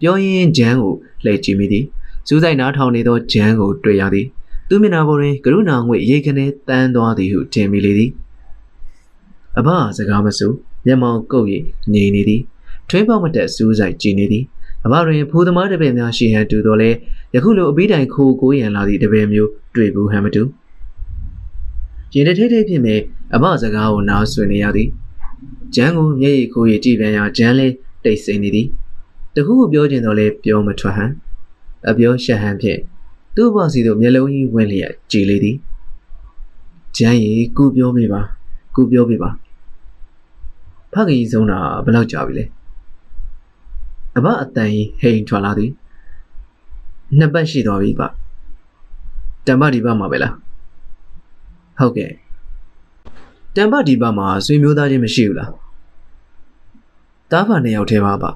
[0.00, 0.92] ပြောရင်းဂျန်ကို
[1.24, 1.84] လှည့်ကြည့်မိသည်
[2.28, 4.26] စူးစိုက်နားထောင်နေသောဂျန်ကိုတွေ့ရသည်
[4.68, 8.10] သူမျက်နှာပေါ်တွင်ကရုဏာငွေရိတ်ခနဲတန်းသွားသည်ဟုထင်မိလေသည်
[9.58, 10.52] အဘစကားမဆို
[10.86, 11.46] မျက်မှောင်ကုပ်၍
[11.92, 12.40] ငြိမ်နေသည်
[12.88, 14.44] ထွေးပေါက်မတက်စူးစိုက်ကြည့်နေသည်
[14.84, 16.90] အဘတွင်ဖိုးသမားတပည့်များရှိဟန်တူတော်လဲ
[17.34, 20.42] ယခုလိုအပီးတိုင်ခိုးကိုရန်လာသည့်တပည့်မျိုးတွေ့ဘူးဟန်မတူ
[22.14, 23.00] ရင်တထိတ်ထိတ်ဖြစ်မဲ့
[23.34, 24.88] အဘစကားကိုနားဆွနေရသည်
[25.74, 27.66] ဂျန်ကိုမျက်ရည်ခိုးရကြည့်ပြန်ရာဂျန်လဲ
[28.04, 28.66] တိတ်ဆိတ်နေသည်
[29.34, 31.10] တခုခုပြောချင်တော့လဲပြောမထွက်ဟန်
[31.88, 32.80] အပြောရှက်ဟန်ဖြင့်
[33.34, 35.56] သူ့ဘောက်စီတို့မျက်လုံးကြီးဝင်လျက်ကြည်လေသည်
[36.96, 38.20] ဂျန်ရီကုပြောမိပါ
[38.76, 39.30] ကုပြောမိပါ
[40.92, 42.44] ဖခင်ဆုံးတာဘယ်လောက်ကြာပြီလဲ
[44.16, 45.70] အဘအတန်ကြီးဟိန်ထွက်လာသည်
[47.18, 48.08] နှစ်ပတ်ရှိသွားပြီပါ
[49.46, 50.34] တံပဒီပမှာပဲလား
[51.78, 52.10] ဟုတ်ကဲ့
[53.56, 55.50] တံပဒီပမှာဆွေမျိုးသားချင်းမရှိဘူးလား
[57.30, 58.30] တားဖာနှစ်ယောက်ထဲပါပါ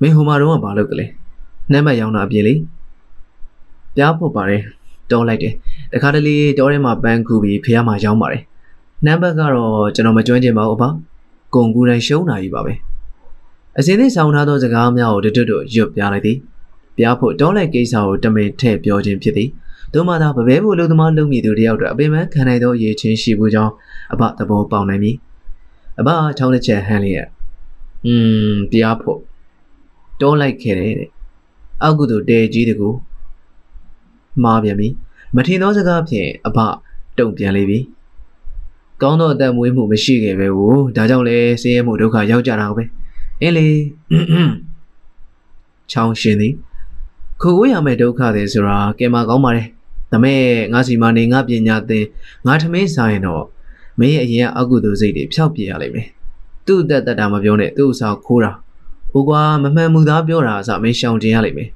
[0.00, 1.10] မင်းဟိုမှာတော့မလုပ်ကလေး
[1.70, 2.54] နှမ်းမရောင်းတာအပြင်လေ
[3.96, 4.62] ပြားဖို့ပါတယ်
[5.10, 5.54] တောလိုက်တယ်
[5.92, 8.42] တခါတလေတောထဲမှာပန်းကူပြီးဖះမှာရောင်းပါတယ်
[9.06, 10.84] နံပါတ်ကတော့ကျွန်တော်မကျွမ်းကျင်ပါဘူးအဖ
[11.54, 12.72] ကုံကူတိုင်းရှုံးတာကြီးပါပဲ
[13.78, 16.38] အစင်းသေးဆောင်ထားသောစကားများကိုတွတ်တွတ်ရွတ်ပြလိုက်သည်
[16.96, 19.48] ပြားဖို့တောလိုက်ကိစ္စကိုတမင်ထည့်ပြောခြင်းဖြစ်သည်
[19.92, 23.72] တို့မှသာဗပဲဖို့လူသမားလုံမိသူတယောက်တို့အပင်ပန်းခံနိုင်သောရည်ချင်းရှိမှုကြောင့်
[24.12, 25.12] အဘသဘောပေါက်နိုင်ပြီ
[26.00, 27.28] အဘချောင်းတစ်ချက်ဟန်းလျက်
[28.06, 28.14] อื
[28.52, 29.20] มပြားဖို့
[30.20, 31.10] တောလိုက်ခဲ့တယ်တဲ့
[31.82, 32.88] အောက်ကုသိုလ်တဲကြီးတကူ
[34.42, 34.88] မှားပြန်ပြီ
[35.36, 36.58] မထင်သောစကားဖြင့်အဘ
[37.18, 37.78] တုံပြန်လေပြီ
[39.02, 42.84] ကောင်းသောအသက်မွေးမှုမရှိခဲ့ပဲဘူးဒါကြောင့်လဲဆင်းရဲမှုဒုက္ခရောက်ကြတာပဲ
[43.40, 43.66] အင်းလေ
[45.90, 46.54] ချောင်းရှင်သည်
[47.42, 49.68] ခိုးရမယ့်ဒုက္ခတွေဆိုတာကဲမှာကောင်းပါတယ်
[50.12, 50.40] ဒါမဲ့
[50.72, 52.04] ငါစီမနေငါပညာသင်
[52.46, 53.44] ငါထမင်းစားရင်တော့
[53.98, 56.08] မင်းရဲ့အရင်အကုသိုလ်စိတ်တွေဖျောက်ပြရလိမ့်မယ်
[56.66, 58.52] သူ့အသက်တက်တာမပြောနဲ့သူ့ဥစားခိုးတာ
[59.12, 61.68] ဟိုကွာမမှန်မှုသားပြောတာအစမင်းရှောင်ကျင်ရလိမ့်မယ်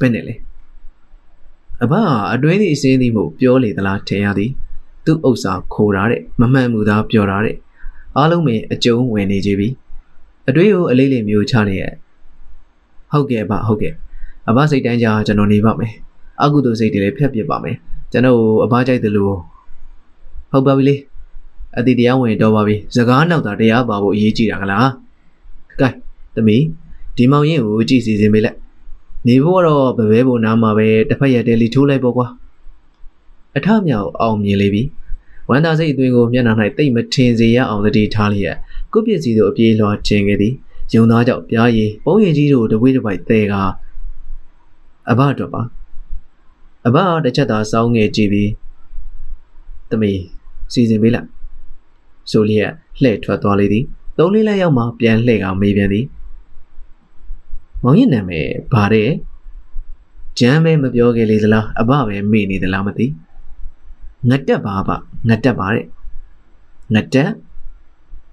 [0.00, 0.34] ဘယ်နဲ့လဲ
[1.82, 1.94] အဘ
[2.34, 4.50] အတွင်းသည်အစင်းသည်မို့ပြောလေသလားထင်ရသည်
[5.04, 7.56] သူ့ဥစ္စာခိုးတာတဲ့မမှန်မှုသားပြောတာတဲ့
[8.16, 9.68] အားလုံးပင်အကျုံးဝင်နေကြပြီ
[10.48, 11.92] အတွေးကိုအလေးလေးမျိုးချနေရဲ့
[13.10, 13.94] ဟုတ်ကဲ့ဗျဟုတ်ကဲ့
[14.48, 15.92] အဘစိတ်တိုင်းကြကျွန်တော်နေပါမယ်
[16.42, 17.76] အကုသိုလ်စိတ်တွေလည်းဖျက်ပစ်ပါမယ်
[18.12, 19.34] ကျွန်တော်အဘကြိုက်တယ်လို့
[20.50, 20.96] ဟုတ်ပါပြီလေ
[21.78, 24.88] အတိတရားဝင်တော့ပါပြီစကားနောက်တာတရားပါဖို့အရေးကြီးတာကလား
[25.80, 25.88] ကဲ
[26.34, 26.64] သမီး
[27.16, 28.58] ဒီမောင်ရင်ကိုကြည့်စီစဉ်ပေးလိုက်
[29.26, 32.26] နေဖို့ကတော့ဘပဲဘုံနားမှာပဲတစ်ဖက်ရက်တဲလီထိုးလိုက်ပေါ့ကွာ
[33.56, 34.82] အထမြောက်အောင်မြင်လေပြီ
[35.48, 38.56] ဝမ်းသာစိတ်အတွင်းကိုမျက်နှာ၌တိတ်မထင်စေရအောင်တတိထားလျက်
[38.92, 40.54] ကုပစ္စည်းတို့အပြေးလွှာခြင်းခဲ့သည်
[40.94, 43.54] ယုံသားကြောင့်ပြားရည်ပုံရင်ကြီးတို့တပွေးတစ်ပိုက်တဲက
[45.10, 45.62] အဘတော့ပါ
[46.86, 48.50] အဘတစ်ချက်သာစောင်းငယ်ကြည့်ပြီး
[49.90, 50.12] တမီ
[50.72, 51.28] စီစဉ်ပေးလိုက်
[52.30, 53.84] ဆိုလျက်လှဲ့ထွက်သွားလေသည်
[54.18, 56.04] သုံးလေးလက်ရောက်မှပြန်လှဲ့ကမေးပြန်သည်
[57.84, 59.10] မောင်ရင်နာမည်ဘာတဲ့
[60.38, 63.06] ဂျမ်းမဲမပြောခဲ့လေသလားအဘပဲမေ့နေသလားမသိ
[64.28, 64.92] ငတက်ပါဗျ
[65.28, 65.84] ငတက်ပါတဲ့
[66.94, 67.30] ငတက်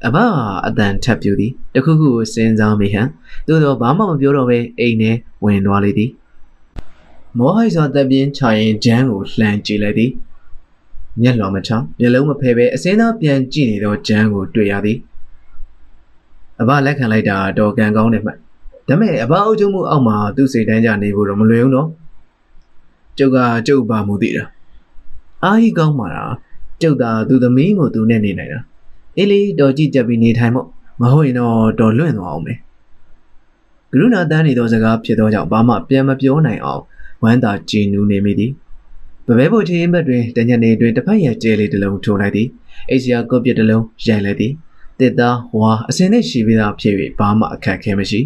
[0.06, 0.18] အဘ
[0.68, 3.08] အတန်ထပ်ပြူသည်တခုခုကိုစဉ်းစားမိဟန်
[3.48, 5.12] သို့တော့ဘာမှမပြောတော့ပဲအိမ်ထဲ
[5.44, 6.12] ဝင်သွားလေသည်
[7.38, 10.12] မောဟိုက်စွာတပ်ပြင်းချရင်ဂျမ်းကိုလှမ်းကြည့်လိုက်သည်
[11.22, 14.98] မျက်လွန်မချမျက်လုံးမဖယ်ပဲအစင်းသားပြန်ကြည့်နေသောဂျမ်းကိုတွေ့ရသည်
[16.62, 18.32] အဘလက်ခံလိုက်တာတော့ကံကောင်းတယ်မှ
[18.88, 21.88] ဒါမဲ့အဘအုပ်ချုပ်မှုအောက်မှာသူ့စိတ်တန်းကြနေဖို့တော့မလွယ်ဘူးနော်
[23.18, 24.44] ကျုပ်ကကျုပ်ပါမှုသိတာ
[25.44, 26.34] အားကြီးကောင်းပါလား
[26.82, 28.62] ကျုပ်သာသူသမီးမို့သူနဲ့နေနိုင်တာ
[29.18, 30.68] အေးလေတော်ကြည့်ကြပြီးနေထိုင်မို့
[31.02, 32.58] မဟုတ်ရင်တော့တော်လွင့်သွားအောင်မယ်
[33.92, 36.82] ကရုဏာတန်းနေသောစကားဖြစ်သောကြောင့်ဘာမှပြန်မပြောနိုင်အောင်
[37.24, 38.52] ဝမ်းသာကြည်နူးနေမိသည်
[39.28, 42.48] ဗပဲဖို့ချင်းဘက်တွင်တညနေတွင်တစ်ဖက်ရကျဲလေးတစ်လုံးထိုးလိုက်သည်
[42.90, 44.54] အိတ်စရာကော့ပြစ်တစ်လုံးရိုက်လိုက်သည်
[45.00, 48.20] တစ်သားဝါအစင်းနဲ့ရှိပြီးသားဖြစ်၍ဘာမှအခက်ခဲမရှိ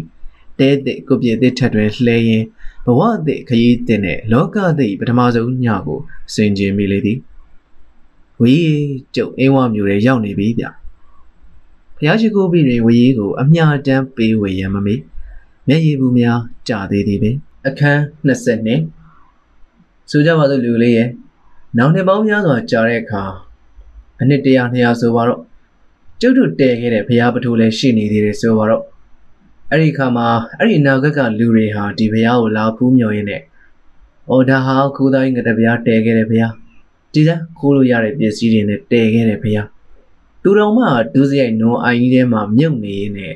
[0.62, 2.46] တဲတဲ့ကော့ပြစ်တစ်ထက်တွင်လှဲရင်း
[2.86, 5.98] ဘဝအသည့်ခရီးတင်တဲ့လောကသည့်ပထမဆုံးညကို
[6.34, 7.18] ဆင်ခြင်မိလေသည်
[8.40, 8.54] ဝီ
[9.14, 10.64] ကျုပ်အင်းဝမျိုးတွေရောက်နေပြီဗျ
[11.98, 15.00] ဖျားရှိခိုးပြီးတွင်ဝီကိုအမြတမ်းပေးဝေရန်မမေ့
[15.68, 18.80] မျက်ရည်ဘူးများကြာသေးသည်ပင်အခန်း20နှစ်
[20.10, 21.08] ဆိုကြပါစို့လူလေးရဲ့
[21.78, 23.22] နောင်နှစ်ပေါင်းများစွာကြာတဲ့အခါ
[24.20, 25.40] အနှစ်တရာ200ဆိုပါတော့
[26.20, 28.82] ကျုပ်တို့တည်ခဲ့တဲ့ဘုရားပထိုးလည်းရှိနေသေးတယ်ဆိုပါတော့
[29.74, 33.42] အဲ့ဒီခါမှာအဲ့ဒီနာဂတ်ကလူတွေဟာဒီဘုရားကိုလာဖူးမြော်ရင်းနဲ့
[34.30, 36.52] အော်ဒါဟာခိုးသားကြီးငတဲ့ဘုရားတည်ခဲ့တဲ့ဘုရား
[37.12, 39.68] ဒီစားခိုးလို့ရတဲ့ပစ္စည်းတွေနဲ့တည်ခဲ့တဲ့ဘုရား
[40.42, 43.34] သူတော်မှဒုစရိုက်နွန်အိုင်ကြီးထဲမှာမြုပ်နေရင်းနဲ့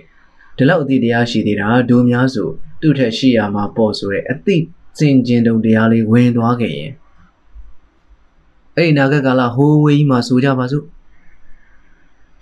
[0.57, 2.49] ဒီလောက်အသည့်တရားရှိသေးတာဒိုများဆို
[2.81, 4.63] သူ့ထက်ရှိရမှာပေါ့ဆိုတဲ့အသည့်
[4.99, 6.93] စင်ကျင်တုံတရားလေးဝင်သွားခဲ့ရင်
[8.75, 10.85] အဲ့ဒီနာဂတ်ကာလဟိုးဝေးကြီးမှာဆိုကြပါစို့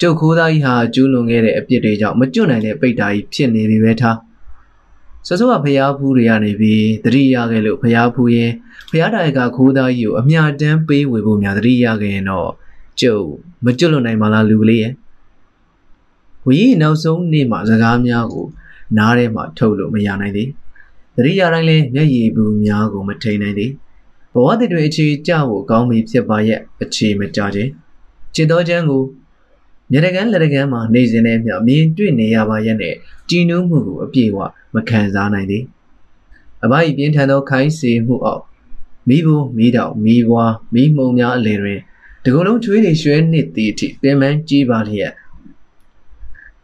[0.06, 4.16] ကျုပ်ခိုးသားကြီးဟာကျူးလွန်ခဲ့တဲ့အပြစ်တွေကြောင့်မကျွတ်နိုင်တဲ့ပိတ်တာကြီးဖြစ်နေပြီပဲထား
[5.26, 8.52] ဆဆကဖျားဖူးတွေကနေပြီးတတိရခဲ့လို့ဖျားဖူးရင်
[8.90, 12.50] ဖျားတိုင်ကခိုးသားကြီးကိုအမြတမ်းပေးဝေဖို့များတတိရခဲ့ရင်တော့
[13.00, 13.26] ကျုပ်
[13.64, 14.92] မကျွတ်လွန်နိုင်ပါလားလူကလေးရဲ့
[16.46, 18.46] ဝီနောက်ဆုံးနေ့မှာစကားများကို
[18.98, 20.48] နားထဲမှာထုတ်လို့မရနိုင်သေး
[21.16, 23.70] တတိယတိုင်းလဲမျက်ရည်ဘူးများကိုမထိန်နိုင်သေး
[24.34, 27.70] ဘဝတည်တွေအခြေကျဖို့ကောင်းပြီဖြစ်ပါရဲ့အခြေမကြခြင်း
[28.34, 29.02] จิตတော်ချမ်းကို
[29.92, 32.94] ညတကန်လက်တကန်မှာနေစဉ်နဲ့မျှမြင်တွေ့နေရပါရဲ့နဲ့
[33.28, 34.38] ကြည်နူးမှုကိုအပြည့်အဝ
[34.74, 35.64] မခံစားနိုင်သေး
[36.64, 38.42] အဘဤပြင်းထန်သောခိုင်းစေမှုအောက်
[39.08, 41.80] မိဖို့မိတော့မိဘွားမိမှုံများအလယ်တွင်
[42.24, 45.12] တကုံလုံးချွေးတွေရွှဲနှစ်သည့်အထိပင်မကြီးပါလျက်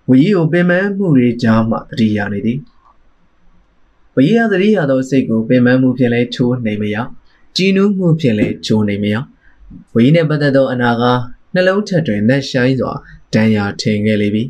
[0.09, 2.59] ဝီကိုပင်မမှုတွေကြားမှတတိယနေသည်
[4.15, 6.97] ဝီရသတိရသောစိတ်ကိုပင်မမှုဖြင့်လဲချိုးနေမရ
[7.57, 9.17] ကြည်နူးမှုဖြင့်လဲချိုးနေမရ
[9.95, 11.03] ဝီနှင့်ပတ်သက်သောအနာက
[11.55, 12.93] နှလုံးထက်တွင်နှက်ဆိုင်စွာ
[13.35, 14.45] တန်ရာထင်ခဲ့လေပြီ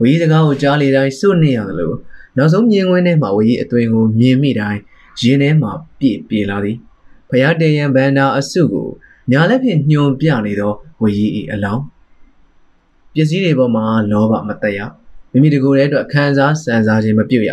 [0.00, 1.96] ဝီစကားကိုကြားလေတိုင်းစွန့်နေရတယ်လို့
[2.36, 4.80] နောက်ဆုံးမြင်ကွင်းထဲမှာဝီအသွင်ကိုမြင်မိတိုင်း
[5.20, 6.76] ရင်ထဲမှာပြည့်ပြေလာသည်
[7.28, 8.88] ဖယားတေရန်ဘန္နာအစုကို
[9.30, 11.10] ညာလက်ဖြင့်ညှို့ပြနေသောဝီ၏
[11.52, 11.82] အလောင်း
[13.14, 14.80] ပစ္စည်းတွေပေါ်မှာလောဘမတက်ရ
[15.30, 17.50] မိမိတကူရဲ့အတွက်ခံစားစံစားခြင်းမပြုတ်ရ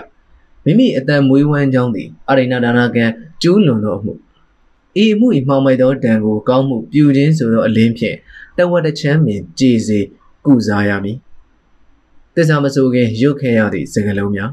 [0.66, 3.06] မိမိအတန်မွေးဝမ်းကြောင်းသည်အရိဏဒါနာကံ
[3.42, 4.14] ကျူးလွန်သောအမှု
[5.04, 8.18] ဤအမှု၏မှောင်မိုက်သောတံကိုကောင်းမှုပြုခြင်းဆိုသောအလင်းဖြင့်
[8.58, 10.00] တဝတ်တချမ်းမြင်ကြည်စေ
[10.46, 11.18] ကုစားရမည်
[12.36, 14.52] တစ္ဆာမဆိုခင်ရုတ်ခဲရသည့်စကလုံးများ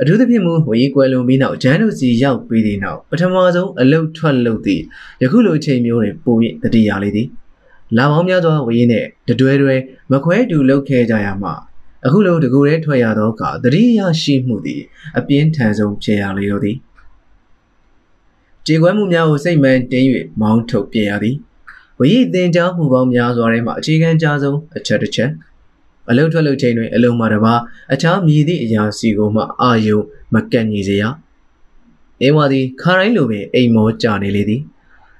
[0.00, 4.82] အထူးသဖြင့်မူဝေးကွယ်လွန်ပြီးနောက်ဂျန်တို့စီရောက်ပြီးတဲ့နောက်ပထမဆုံးအလုတ်ထွက်လုတ်သည့်
[5.22, 7.28] ယခုလိုအချိန်မျိုးတွင်ပုံရိပ်တတိယလေးသည်
[7.96, 9.74] လာပေါင်းများသောဝေးနှင့်တတွဲတွဲ
[10.12, 11.50] မခွဲတူလုတ်ခဲကြရမှ
[12.06, 14.82] အခုလိုတကူရဲထွက်ရသောအခါတတိယရှိမှုသည်
[15.18, 16.76] အပြင်းထန်ဆုံးဖြစ်ရလေတော့သည်
[18.66, 20.06] ကြေကွဲမှုများကိုစိတ်မှန်တင်း၍
[20.40, 21.36] မောင်းထုတ်ပြရသည်
[21.98, 25.30] ဝိသင်ကြားမှုပေါင်းများစွာထဲမှအခြေခံကြားဆုံးအချက်တစ်ချက်
[26.10, 27.54] အလုံးထွက်လို့ချိန်တွင်အလုံးမှာတပါ
[27.92, 29.98] အခြားမြည်သည့်အရာစီကိုမှအာယုံ
[30.34, 31.04] မကန့်ညီစေရ
[32.20, 34.62] အင်းဝါသည်ခါတိုင်းလိုပင်အိမ်မောကြနေလေသည်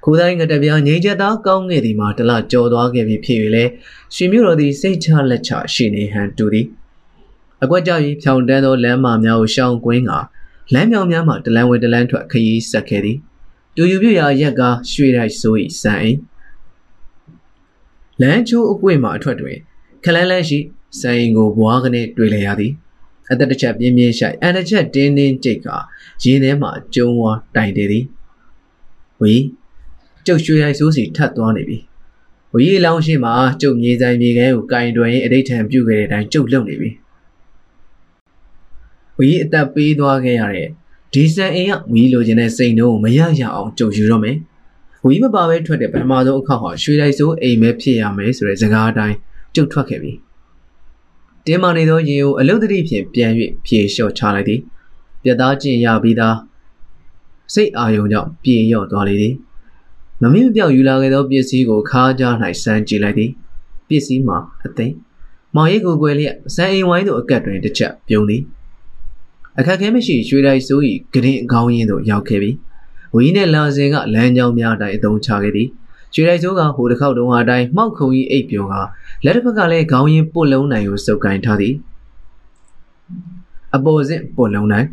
[0.03, 3.63] ခိုးတိုင်းငတပြားငိမ့်ချက်သားကောင်းခဲ့သည်မှာတလကြော်သွားခဲ့ပြီဖြစ်၍လဲ
[4.15, 6.67] ရွှေမြို့တော်သည်စိတ်ချလက်ချရှိနေဟန်တူသည်
[7.63, 10.11] အကွက်ကြ၍ဖြောင်တန်းသောလမ်းမများကိုရှောင်းကွင်းက
[10.73, 13.17] လမ်းမြောင်များမှတလန်းဝင်တလန်းထွက်ခရီးဆက်ခဲ့သည်
[13.79, 14.61] တူယူပြရာရက်က
[14.91, 16.17] ရွှေတိုက်ဆို၏စံအိမ်
[18.21, 19.57] လမ်းချိုးအကွေ့မှအထွက်တွင်
[20.03, 20.59] ခလန်းလန်းရှိ
[20.99, 22.73] စံအိမ်ကိုဘွားကနေတွေ့လျရသည်
[23.31, 25.67] အသက်တစ်ချက်ပြင်းပြင်းရှိုက်အန်တစ်ချက်တင်းတင်းကြိတ်က
[26.23, 28.05] ရင်းထဲမှကျုံဝါတိုင်တည်သည်
[29.21, 29.35] ဝီ
[30.25, 31.77] ကျုပ်ရွှေရိုက်ဆိုးစီထပ်သွားနေပြီ
[32.53, 36.89] ဝီလောင်းရှိမှကျုပ်မြေဆိုင်မြေခဲကိုကင်တွင်အဋိဌံပြုတ်ခဲ့တဲ့အတိုင်းကျုပ်လုံနေပြီ
[39.17, 40.69] ဝီအသက်ပေးသွားခဲ့ရတဲ့
[41.13, 44.37] ဒီဆန်အိမ်ကဝီလိုချင်တဲ့စိန်တို့ကိုမရရအောင်ကြုံယူတော့မယ်
[45.05, 49.15] ဝီမပါပဲထွက်တဲ့ပထမဆုံးအခါဟာရွှေတိုက်စိုးအိမ်ပဲဖြစ်ရမယ်ဆိုတဲ့စကားအတိုင်း
[49.55, 50.13] ကျုပ်ထွက်ခဲ့ပြီ
[51.45, 53.31] တင်းမာနေသောရင်ကိုအလုတ်တတိဖြင့်ပြန်၍
[53.65, 54.59] ဖြေလျှော့ချလိုက်သည်
[55.23, 56.37] ပြတ်သားကျင်ရပြီးသား
[57.53, 59.35] စိတ်အာယုံကြောင့်ပြေလျော့သွားလေသည်
[60.21, 63.31] မမင်းမပြောက်ယူလာခဲ့သောပစ္စည်းကိုခါးကြား၌စမ်းကြည့်လိုက်သည်
[63.87, 64.87] ပစ္စည်းမှာအသိ
[65.55, 68.41] မောင်ရိပ်ကိုကွယ်လျက်စံအိမ်ဝိုင်းသို့အကက်တွင်တစ်ချက်ပြုံးသည်
[69.59, 70.81] အခက်ခဲမရှိရွှေတိုက်စိုး၏
[71.13, 72.51] ဂရင်အကောင်းရင်းသို့ရောက်ခဲ့ပြီ
[73.15, 75.67] ဝီးနဲ့လာစင်ကလမ်းကြောင်းများအတိုင်းအသုံးချခဲ့သည်
[76.13, 78.75] ရွှေတိုက်စိုးကဟိုတစ်ခေါက်တုန်းကအတိုင်းမှောက်ခုံကြီးအိပ်ပျော်က
[79.25, 81.73] လက်တစ်ဖက်ကလည်းခေါင်းရင်းပုတ်လုံးနိုင်ကိုစုပ်ကင်ထားသည်
[83.75, 84.87] အပေါ်စစ်ပုတ်လုံးနိုင်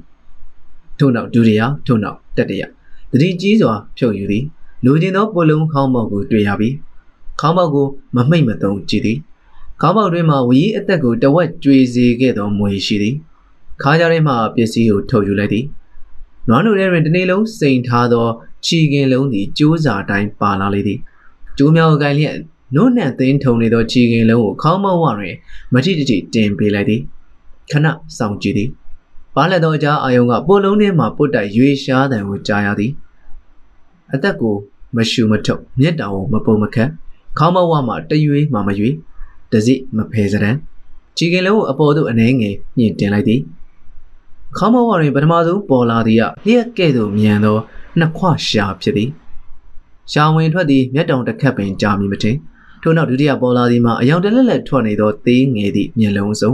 [0.99, 2.63] ထို့နောက်ဒုတိယထို့နောက်တတိယ
[3.13, 4.45] တတိကြီးစွာဖြုတ်ယူသည်
[4.85, 6.75] လူကျင်သောပုတ်လုံးခေါင်းပေါက်ကိုတွေ့ရပြီး
[7.41, 9.19] ခေါင်းပေါက်ကိုမမိတ်မသုံးကြည့်သည်
[9.81, 13.17] ခေါင်းပေါက်တွင်မှဝီအသက်ကိုတဝက်ကျွေစေခဲ့သောမွေရှိသည်
[13.83, 15.65] ခါးကြားထဲမှပစ္စည်းကိုထုတ်ယူလိုက်သည်
[16.49, 18.27] နွားနိုထဲတွင်တနေ့လုံးစိန်ထားသော
[18.65, 20.99] ချီကင်လုံးသည်ကျိုးစာတိုင်းပါလာလေသည်
[21.59, 22.37] ကျိုးမြောက်ကိုင်လျက်
[22.75, 25.37] နုနှံသိန်းထုံနေသောချီကင်လုံးကိုခေါင်းမဝတွင်
[25.73, 27.01] မတိတတိတင်ပေးလိုက်သည်
[27.71, 27.87] ခဏ
[28.19, 28.69] စောင့်ကြည့်သည်
[29.35, 32.93] ပါလက်သောအကြားအာယုံကပိုလုံးထဲမှပုတ်တိုက်ရွေရှားတံကိုကြားရသည်
[34.15, 34.55] အသက်ကို
[34.97, 36.89] မရှူမထုတ်မျက်တောင်ကိုမပုံမခတ်
[37.39, 38.95] ခေါင်းမဝမှတရွေးမှမရွေး
[39.53, 40.57] တစိမဖယ်စရန်
[41.17, 43.41] ချီကင်လုံးကိုအပေါ်သို့အနှဲငယ်ညှင့်တင်လိုက်သည်
[44.57, 47.57] ခေါင်းမဝတွင်ပထမဆုံးပေါ်လာသည်ကလျက်ကဲ့သို့မြန်သော
[47.99, 49.11] နှစ်ခွရှာဖြစ်သည်
[50.13, 52.37] ရှာဝင်ထွက်သည်မျက်တောင်တစ်ခတ်ပင်ကြာမီမထင်
[52.83, 56.53] ထို့နောက်ဒုတိယပေါ်လာသည်မှာအယောင်တလက်လက်ထွက်နေသောသေးငယ်သည့်မျက်လုံးစုံ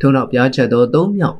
[0.00, 1.36] ထို့နောက်ပြားချက်သောသုံးမြောက်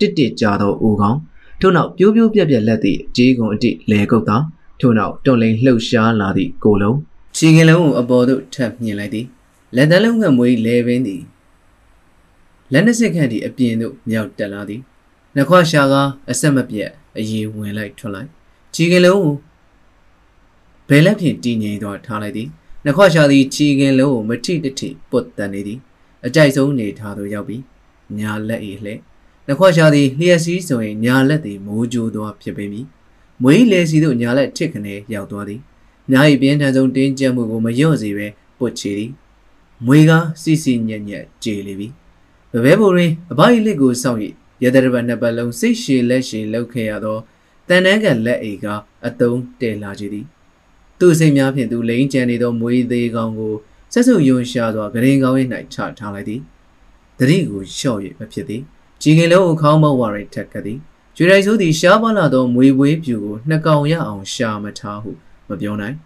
[0.00, 1.18] တစ်တစ်ကြာသောဦးခေါင်း
[1.60, 4.36] ထို့နောက်ပြိုးပြိုးပြက်ပြက်လက်သည့်ကြေးကုံအတိလဲကုတ်သာ
[4.80, 6.98] ထို့နောက်တွန်လိန်လှုပ်ရှားလာသည့်ကိုလုံး
[7.36, 9.26] ခြေကင်လုံးကိုအပေါ်သို့ထပ်မြင်လိုက်သည်
[9.76, 11.22] လက်တလုံးကမွေးလဲပင်သည်
[12.72, 14.80] လက်နှစစ်ခန့်သည့်အပြင်သို့မြောက်တက်လာသည်
[15.38, 15.94] နှခွရှာက
[16.30, 18.28] အဆက်မပြတ်အရေးဝင်လိုက်ထွက်လိုက်
[18.74, 19.34] ခြေကင်လုံးကို
[20.88, 22.48] ဘယ်လက်ဖြင့်တည်ငြိမ်သွားထားလိုက်သည်
[22.84, 25.78] နှခွရှာသည်ခြေကင်လုံးကိုမထိတထိပုတ်တန်နေသည်
[26.26, 27.62] အကြိုက်ဆုံးနေထားသို့ရောက်ပြီး
[28.18, 28.98] ညာလက်၏လှဲ့
[29.46, 32.86] နှခွရှာသည်လျှက်စည်းဆိုရင်ညာလက်သည်မိုးကြိုးသွားဖြစ်ပေမည်
[33.42, 35.60] မွေးလေစီသို့ညာလက်ထစ်ခနဲရောက်သွားသည်
[36.10, 38.26] ညာ၏ပြင်းထန်ဆုံးတင်းကျပ်မှုကိုမလျော့စေဘဲ
[38.58, 39.10] ပုတ်ချီသည်
[39.86, 41.88] မွေကားစီစီညက်ညက်ကြေလေပြီ
[42.52, 44.20] ဘဘဲဘိုရင်းအဘကြီးလက်ကိုစောင့်၍
[44.62, 47.18] ရတဲ့ဘက်နှစ်ပတ်လုံးစိတ်ရှည်လက်ရှည်လှုပ်ခဲ့ရသော
[47.68, 48.66] တန်တန်းကလက်အိက
[49.06, 50.26] အတုံးတဲလာကြသည်
[50.98, 53.54] သူ့စိတ်များဖြင့်သူလိန်ကြံနေသောမွေးသေးကောင်ကို
[53.92, 55.36] ဆက်စုပ်ယွန်ရှာစွာဂရင်ကောင်း၏၌
[55.74, 56.40] ချထားလိုက်သည်
[57.18, 58.62] တတိကိုလျှော့၍မဖြစ်သည်
[59.02, 60.78] ကြည်ကင်လုံးကိုခေါင်းမောက်ဝါရိထက်ကသည်
[61.16, 65.10] ကျွေရိုင်ဆိုးသည်ရှားပါလာသောမွေပွေးပြူကိုနှစ်ကောင်ရအောင်ရှာမထားဟု
[65.48, 65.96] မပြောနိုင်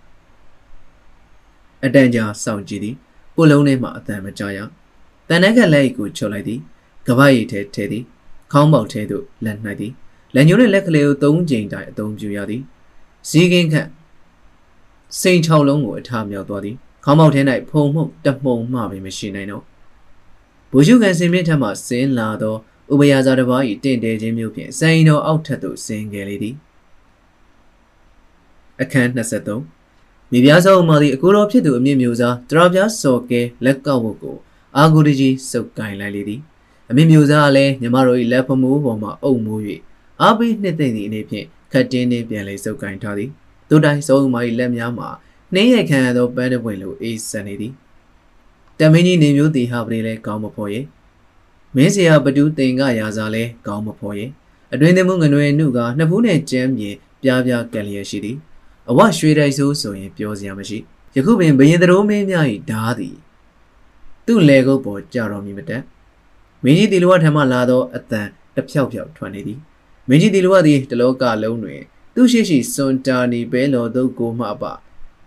[1.84, 2.94] အတန်ကြာစောင့်ကြည့်သည်
[3.36, 4.58] ကိုလုံးထဲမှအတန်မကြရ
[5.28, 6.60] တန်တဲ့ကလက်ကိုချုပ်လိုက်သည်
[7.06, 8.04] ကပ္ပရည်ထဲထဲသည်
[8.52, 9.92] ခေါင်းပေါက်ထဲသို့လက်နှိုက်သည်
[10.34, 12.62] လက်ညှိုးနှင့်လက်ကလေးကိုသုံးကြိမ်တိုင်အသုံးပြုရသည်
[13.28, 13.88] ဇီးကင်းခန့်
[15.20, 19.62] စိန်၆လုံးကိုအထားမြောက်သွားသည်ခေါင်းပေါက်ထဲ၌ဖုံမှုတမှုံမှပင်မရှိနိုင်တော့
[20.70, 22.56] ဘူရှုကန်စင်မြင့်ထက်မှဆင်းလာသော
[22.92, 26.54] ဥပယာဇာတစ်ပါး၏တင့်တယ်ခြင်းမျိုးဖြင့်စိုင်းတော်အောက်ထက်သို့ဆင်းခဲ့လေသည်
[28.80, 34.36] အခန်း23မိဖုရားဆောင်မှသည်အကိုတော်ဖြစ်သူအမြင့်မျိုးစားတရာပြားစော်ကဲလက်ကောက်ဝတ်ကို
[34.76, 36.40] အာဂုတကြီးစုပ်ကင်လိုက်လေသည်
[36.92, 39.62] အမြင့်မျိုးစားကလည်းညီမတို့၏လက်ဖမိုးပေါ်မှအုပ်မိုး၍
[40.20, 43.30] အားပေးနှစ်သိမ့်သည့်အနေဖြင့်ခတ်တင်းနှင့်ပြန်လေစုပ်ကင်ထားသည်
[43.68, 45.08] သူတိုင်းစုံမ၏လက်များမှာ
[45.54, 47.72] နှင်းရိုက်ခံရသောပန်းတပွင့်လိုအေးဆန်နေသည်
[48.78, 50.84] တမင်းကြီးနေမျိုးတီဟာပရိလဲကောင်းမဖော်ရဲ့
[51.76, 54.30] မင်းစရာဘဒူးတင်ကရာစားလဲကောင်းမဖော်ရဲ့
[54.72, 56.90] အတွင်သမှုငနွယ်နှုကနှစ်ဖူးနဲ့ကြမ်းမြေ
[57.22, 58.36] ပြားပြားကက်လျက်ရှိသည်
[58.90, 60.78] အဝရွှေတိုက်ဆိုးဆိုရင်ပြောစရာမရှိ
[61.16, 63.16] ယခုပင်ဘရင်သတော်မင်းများ၏ဓာသည်
[64.26, 65.82] သူ့လေကုတ်ပေါ်ကြာတော်မူမတက်
[66.64, 69.58] မင်းကြီးတီလိုဝထံမှလာသောအတန်တဖြောက်ဖြောက်ထွက်နေသည်
[70.08, 71.80] မင်းကြီးတီလိုဝသည်တလောကလုံးတွင်
[72.14, 74.64] သူ့ရှိရှိစွန်တာနီပဲလော်တို့ကိုမှအပ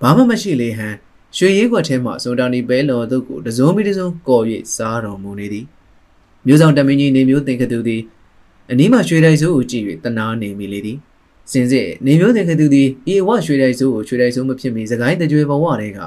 [0.01, 0.95] ဘာမှမရှိလေဟန်
[1.37, 4.43] ရွှေရဲကွက်ထဲမှစွန်တာနီပဲလော်တို့ကိုတစုံပြီးတစုံကော်၍
[4.75, 5.65] စားတော်မူနေသည်
[6.45, 8.01] မျိုးဆောင်တမင်းကြီးနေမျိုးသင်္ကသူသည်
[8.71, 10.97] အနီးမှရွှေတိုက်စိုးကိုကြည့်၍တနာနေမိလေသည်
[11.51, 15.99] စင်စစ်နေမျိုးသင်္ကသူသည်ဤဝရွှေတိုက်စိုးကိုရွှေတိုက်စိုးမဖြစ်မီစကိုင်းတကြွယ်ဘဝတွေက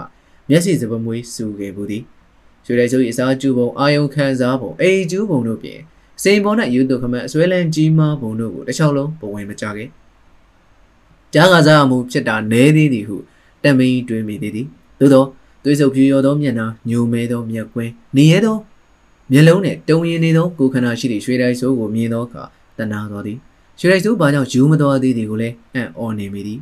[0.48, 2.02] မျက်စိစပမွေးစူခဲ့ဘူးသည်
[2.68, 5.78] ရွှေတိုက်စိုး၏အစားကျူပုံအာယုံခံစားပုံအိမ်ကျူးပုံတို့ပြင်
[6.22, 9.88] စိန်ပေါ်၌ယူတုခမအစွဲလန်းကြီးမားပုံတို့ကိုတစ်ချောင်းလုံးပဝင်မကြခဲ့
[11.34, 13.16] ကြားကစားမှုဖြစ်တာနဲသေးသည်ဟု
[13.64, 14.66] တမင်းတွင်မိသေးသည်
[15.00, 15.24] သို့သော
[15.64, 18.56] သွေးစုပ်ဖြူရောသောမျက်နှာညိုမဲသောမျက်ကွင်းနေရသော
[19.32, 22.42] မျက်လုံးနှင့်တုံရင်နေသောကိုခန္ဓာရှိသည့်ရွှေတိုက်စိုးကိုမြင်သောအခါ
[22.78, 23.38] တနာတော်သည်
[23.80, 26.60] ရွှေတိုက်စိုးဘာကြောင့်ယူမတော်သေးသည်ကိုလည်းအံ့ဩနေမိသည်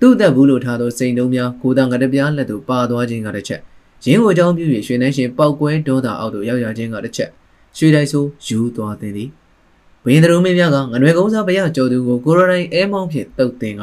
[0.00, 3.60] သူ့သက်ဘူးလို့ထားသောစိန်တုံးများကိုတောင်ကတပြားလက်သို့ပါသွားခြင်းကတစ်ချက်
[4.04, 7.30] ရင်းကိုအကြောင်းပြု၍ရွှေနှန်းရှင်ပောက်ကွဲဒေါသအောက်သို့ရောက်ရခြင်းကတစ်ချက်
[7.76, 9.28] ရွှေတိုက်ဆိုးယူသွားသည်သည်
[10.04, 13.82] ဘင်းသူမင်းများကငွေကုန်းစားဘရကျော်သူကိုကိုရိုတိုင်းအဲမောင်းဖြင့်တုတ်တင်က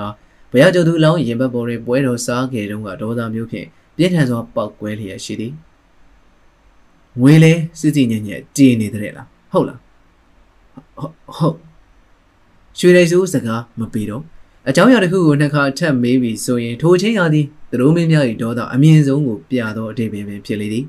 [0.51, 5.53] ဘရကျော်သူအလောင်းရင်ဘတ်ပေါ်တွင်ပွဲတော်စားခဲ့တုန်းကဒေါသမျိုးဖြင့်ပြင်းထန်စွာပောက်ကွဲလျက်ရှိသည်
[7.21, 9.79] ငွေလဲစစ်စစ်ညံ့ညံ့တည်နေတဲ့လားဟုတ်လား
[11.37, 11.57] ဟုတ်
[12.79, 14.23] ရွှေလိုက်စိုးစကားမပေတော့
[14.69, 20.85] အကြောင်းအရာတစ်ခုကိုနှစ်ခါထပ်မေးပြီးဆိုရင်ထိုချင်းရာသည်သူတို့မင်းများ၏ဒေါသအမြင့်ဆုံးကိုပြသောအတိတ်ပင်ပင်ဖြစ်လေသည်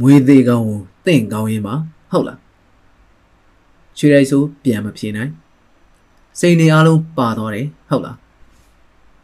[0.00, 1.74] မွေသေးကောင်ကိုတင့်ကောင်းရင်ပါ
[2.10, 2.38] ဟုတ်လား
[3.98, 5.30] ရွှေလိုက်စိုးပြန်မဖြေနိုင်
[6.40, 8.16] စိန်နေအားလုံးပါသွားတယ်ဟုတ်လား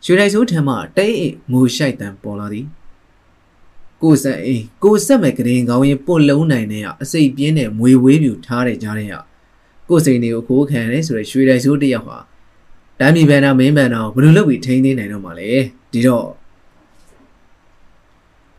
[0.05, 2.67] ရွှေလိုက်စိုးထံမှတိတ်အိငိုရှိုက်တံပေါ်လာသည်
[4.03, 9.15] ကိုဆက်အိမ်ကိုဆက်မဲ့ကရင်ကောင်းရင်ပွတ်လုံးနိုင်တဲ့ကအစိတ်ပြင်းတဲ့မွေဝေးပြူထားတဲ့ကြားတဲ့က
[9.89, 12.19] ကိုစိန်တွေကိုခိုးခံရတယ်ဆိုရရွှေတိုင်စိုးတယောက်ဟာ
[12.99, 15.51] တမ်းမြေဘန်နာမင်းဘန်နာကိုဘယ်လိုလုပ်ပြီးထိန်းသိမ်းနိုင်တော့မှလဲ
[15.93, 16.27] ဒီတော့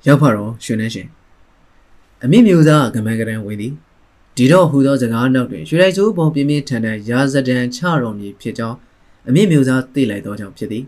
[0.08, 1.08] ရောက်ပါတော့ရွှေနှန်းရှင်
[2.24, 3.74] အမိမျိုးသားကမန်ကရန်ဝင်သည်
[4.38, 8.78] ဒီတော့ဟူသောစကားနောက်တွင်ရွှေလိုက်စိုးပေါ်ပြင်းပြင်းထန်ထန်ရာဇဒံချတော်မူဖြစ်ကြောင်း
[9.28, 10.84] အမြင့်မျိုးသားသိလိုက်သောကြောင့်ဖြစ်သည်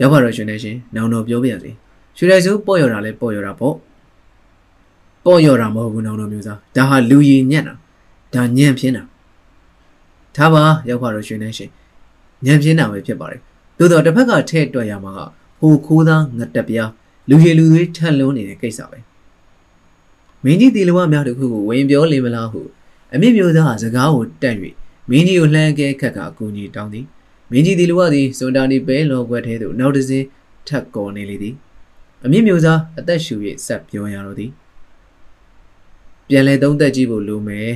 [0.00, 1.70] ရောက်ပါတော့ရှင်နေရှင်နောင်တော်ပြောပြရစီ
[2.16, 3.74] ရွှေလိုက်စိုးပေါ့ရတာလဲပေါ့ရတာပေါ့
[5.24, 7.74] ပေါ့ရတာမဟုတ်ဘူးနောင်တော်မျိုးသားဒါဟာလူရည်ညံ့တာ
[8.34, 9.02] ဒါညံ့ပြင်းတာ
[10.36, 11.70] ထားပါရောက်ပါတော့ရွှေနေရှင်
[12.44, 13.40] ညံ့ပြင်းတာပဲဖြစ်ပါတယ်
[13.78, 15.20] သို့တော့တစ်ဖက်ကထဲ့တွက်ရမှာက
[15.60, 16.90] ဟိုခိုးသားငတက်ပြား
[17.28, 18.98] လူရည်လူသွေးထက်လုံးနေတဲ့ကိစ္စပဲ
[20.44, 22.62] မင်းကြီးတီလဝများတစ်ခုကိုဝင်ပြောလေမလားဟု
[23.14, 24.58] အမြင့်မျိုးသားစကားကိုတန့်၍
[25.10, 27.06] မင်းကြီးကိုလှမ်းကဲခတ်ကအကူကြီးတောင်းသည်
[27.50, 30.26] မင်းကြီးတီလဝသည်စွန်တာနီပဲလောကွက်ထဲသို့နောက်တစ်စင်း
[30.68, 31.54] ထပ်ကော်နေလေသည်
[32.24, 33.34] အမြင့်မျိုးသားအသက်ရှူ၍
[33.66, 34.50] ဆက်ပြောရတော့သည်
[36.28, 37.72] ပြန်လဲသုံးသက်ကြည့်ဖို့လိုမယ်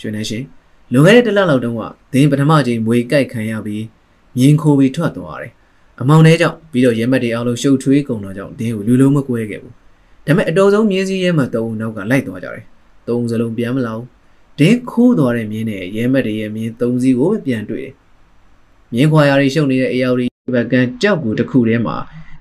[0.00, 0.44] ရှင်နေရှင်
[0.92, 3.84] လွန်ခဲ့တဲ့တစ်လလောက်တုန်းကဒင်းပထမချိန်မွေကြိုက်ခံရပြီး
[4.36, 5.52] မြင်းခိုးပြီးထွက်သွားတယ်
[6.00, 9.74] အမောင်ထဲကြောင့်ပြီးတော့ရဲမက်တွေအောင်လို့ရှုပ်ထွေးကုန်တော့ကြောင့်ဒင်းကိုလူလုံးမကွဲခဲ့ဘူး
[10.26, 12.64] ဒါပေမဲ့အတော်ဆုံးမြင်းစည်းရဲမှသုံးဦးနောက်ကလိုက်သွားကြတယ်
[13.08, 14.06] သုံးစလုံးပြန်မလာဘူး
[14.58, 17.92] ဒင်းခိုးသွားတဲ့မြင်းနဲ့ရဲမက်တွေရဲ့မြင်းသုံးစီးကိုပဲပြန်တွေ့တယ်
[18.92, 21.96] မြင်းခွာရာတွေရှုပ်နေတဲ့အေယော်ဒီဘက်ကန်ကြောက်ကူတစ်ခုထဲမှာ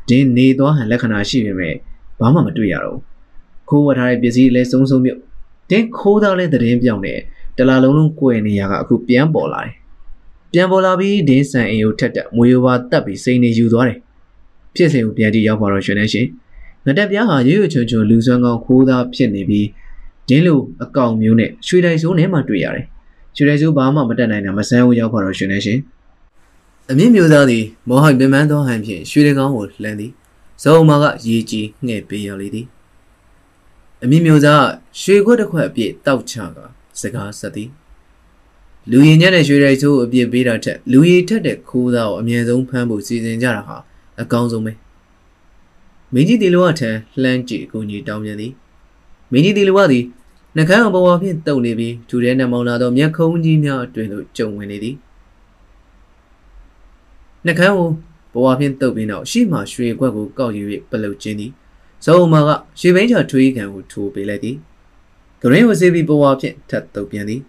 [0.10, 1.76] ဒင်းနေသွားဟန်လက္ခဏာရှိပေမဲ့
[2.20, 3.04] ဘာမှမတွေ့ရတော့ဘူး
[3.70, 5.20] ခိုးဝတ်ထားတဲ့ပစ္စည်းလည်းစုံစုံမြုပ်
[5.70, 7.14] ဒင်းခိုးသားလဲသတင်းပြောင်းနေ
[7.58, 9.74] တလာလုံးလုံးကွယ်နေရကအခုပြန်ပေါ်လာတယ်
[10.52, 13.98] ပြန်ပေါ်လာပြီးဒင်းဆန်အိမ်ကိုထက်တက်မွေးဝါတက်ပြီးစိန်နေယူသွားတယ်
[14.76, 16.28] ဖြစ်စဉ်ကိုပြန်ကြည့်ရောက်ပါတော့ရှင်နေရှင်
[16.86, 19.68] ငတက်ပြားဟာရွရွချွန်ချွန်လူစွမ်းကောင်းခိုးသားဖြစ်နေပြီး
[20.30, 22.86] ဒင်းလိုအကောင်မျိုးနဲ့ရွှေတိုင်စိုးနဲ့မှတွေ့ရတယ်
[23.36, 25.80] ရွှေတိုင်စိုးဘာမှမတက်နိုင်တာမဆန်းဘူးရောက်ပါတော့ရှင်နေရှင်
[26.92, 30.12] အမြင့်မျိုးသားသည်မောဟိုက်ပင်ပန်းသောဟန်ဖြင့်ရွှေတကောင်းကိုလှမ်းသည်
[30.64, 32.66] ဇောမာကရေကြီးငှဲ့ပေးရလေသည်
[34.04, 34.66] အမြင့်မျိုးသား
[35.02, 36.58] ရွှေခွက်တစ်ခွက်အပြည့်တောက်ချက
[37.02, 37.70] စကားဆက်သည်
[38.92, 43.78] လူရင်ညက်တဲ့ရွှေရိုက်ဆိုးအပြစ်ပေးတာထက်လူရည်ထက်တဲ့ခိုးသားကိုအမြဲဆုံးဖမ်းဖို့စီစဉ်ကြတာဟာ
[44.22, 44.74] အကောင်းဆုံးပဲ
[46.14, 46.90] မင်းကြီးတီလိုဝထံ
[47.22, 48.54] လှမ်းကြည့်အကူကြီးတောင်းပြန်သည်
[49.32, 50.06] မင်းကြီးတီလိုဝသည်
[50.56, 54.96] နှကန်းအပေါ်ဖြင့်တုံနေပြီးထူတဲ့နှမောင်လာသောမျက်ခုံးကြီးများအတွင်သို့ကျုံဝင်နေသည်
[57.46, 57.90] နှကန်းကို
[58.34, 61.52] ဘဝဖြင့်တုပ်ပြီးနောက်ရှေ့မှရွှေခွက်ကိုကောက်ယူ၍ပလုတ်ခြင်းသည်
[62.06, 64.58] ဇောမာကရွှေဘိန်းချထွေးခံကိုထိုးပေးလိုက်သည်
[65.46, 67.42] ဂရင်းဝစီပြီးဘဝဖြင့်ထပ်တုပ်ပြန်သည်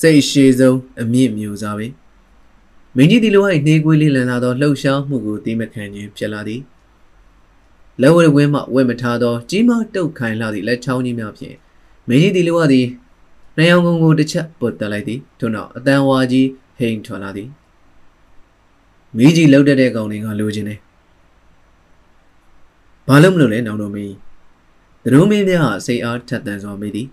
[0.00, 1.86] စိတ်ရှည်ဆုံးအမြင့်မျိုးစားပဲ
[2.96, 6.60] မင်းကြီးဒီလိုဟိုက်နှေးကွေးလေးလန်လာသောလှုပ်ရှားမှုကိုသိမခံခြင်းဖြစ်လာသည်
[8.00, 11.56] လက်ဝဲဝဲမှဝဲမထားသောကြီးမားတုတ်ခိုင်လာသည့်လက်ချောင်းကြီးများဖြင့်
[12.08, 12.86] မင်းကြီးဒီလိုဟာသည်
[13.56, 16.46] နှယောင်ကုန်းကိုတစ်ချက်ပုတ်တက်လိုက်သည်ထို့နောက်အတန်ဝါကြီး
[16.78, 17.48] ဟိန်ထွက်လာသည်
[19.16, 20.78] မိကြီးလှုပ်တတ်တဲ့ကောင်တွေကလိုချင်တယ်
[23.08, 24.14] ဘာလို့မလို့လဲနောင်တော်မင်း
[25.04, 27.08] သတို့မင်းများဟာစိတ်အားထက်သန်စွာမိသည်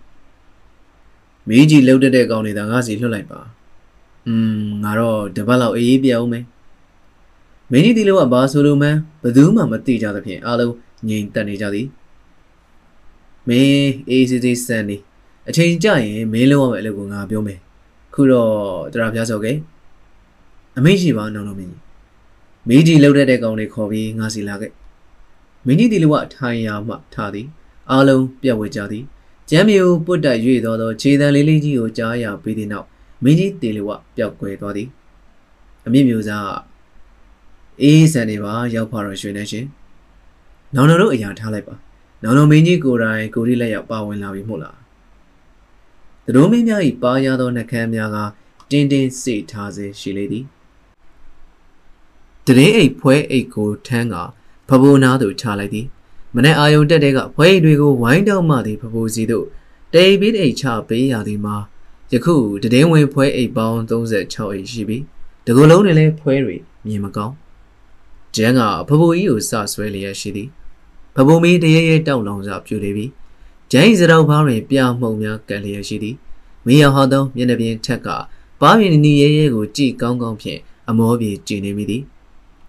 [1.48, 3.40] မင်းကြီးလှုပ်တတ်တဲ့ကောင်တွေသာငါစီလွှတ်လိုက်ပါ
[4.28, 6.46] อืมငါတော့တပတ်လောက်အေးအေးပြအောင်မယ်
[7.72, 10.74] မင်းကြီးဒီလိုကဘာဆိုလိုမှန်းဘယ်သူမှမသိကြသဖြင့်အားလုံး
[11.08, 11.88] ငြိမ်သက်နေကြသည်
[13.48, 14.98] မင်းအေးစစ်စစ်စံနေ
[15.50, 17.60] အချိန်ကြရင်မင်းလုံးရမယ့်အလုပ်ကိုငါပြောမယ်
[18.14, 18.52] ခုတော့
[18.94, 19.58] တရားပြဆော့ခဲ့
[20.78, 21.82] အမိရှိပါနောင်တော်မင်းကြီး
[22.68, 24.72] မင်းကြီးလှုပ်တတ်တဲ့ကောင်တွေခေါ်ပြီးငါစီလာခဲ့
[25.66, 27.48] မင်းကြီးဒီလိုကထိုင်ရာမှထားသည်
[27.92, 29.04] အားလုံးပြတ်ဝဲကြသည်
[29.50, 32.88] ကျမ်းမြေကိုပုတ်တက်၍သောသောခြေတံလေးလေးကြီးကိုကြားရပြီးတဲ့နောက်
[33.24, 34.90] မင်းကြီးတေလဝပျောက်ကွယ်သွားသည်
[35.86, 36.50] အမြင့်မျိုးသား
[37.82, 39.66] အေးဆန်နေပါရောက်ပါတော့ရွှေနေရှင်
[40.76, 41.76] နောင်တော်တို့အရာထားလိုက်ပါ
[42.24, 44.78] နောင်တော်မင်းကြီးကိုယ်တိုင်ကိုရီလက်ရောက်ပါဝင်လာပြီမို့လား
[46.26, 48.18] သတို့မင်းများ၏ပါရသောနှကမ်းများက
[48.72, 50.46] တင်းတင်းစိတ်ထားစေရှိလေသည်
[52.46, 54.16] တရင်အိတ်ဖွဲအိတ်ကိုထမ်းက
[54.68, 55.88] ဖဘိုးနာသို့ချလိုက်သည်
[56.38, 59.46] မနေ့အာယုံတက်တဲ့ကဖွဲအိတ်တွေကိုဝိုင်းတောက်မှသည်ဖဘိုးစီသို့
[59.94, 61.56] တေးပြီးအိတ်ချပေးရသည်မှာ
[62.12, 64.98] ယခုတည်င်းဝင်ဖွဲအိတ်ပေါင်း36အိတ်ရှိပြီ
[65.46, 67.34] တကူလုံးတွေလည်းဖွဲတွေမြင်မကောင်း
[68.36, 70.50] ကျန်းကဖဖိုးကြီးကိုစဆွဲလျက်ရှိသည်
[71.16, 73.06] ဖဖိုးမီးတရေရဲတောက်လောင်စွာပြူနေပြီ
[73.72, 76.16] ကျန်းစရောက်ဘားတွင်ပြမှုံများကန်လျက်ရှိသည်
[76.66, 78.08] မင်းရောင်ဟောသောမျက်နှာပြင်ထက်က
[78.62, 82.04] ပါးမြင်နီရဲရဲကိုကြည့်ကောင်းကောင်းဖြင့်အမောပြေကြည်နေမိသည်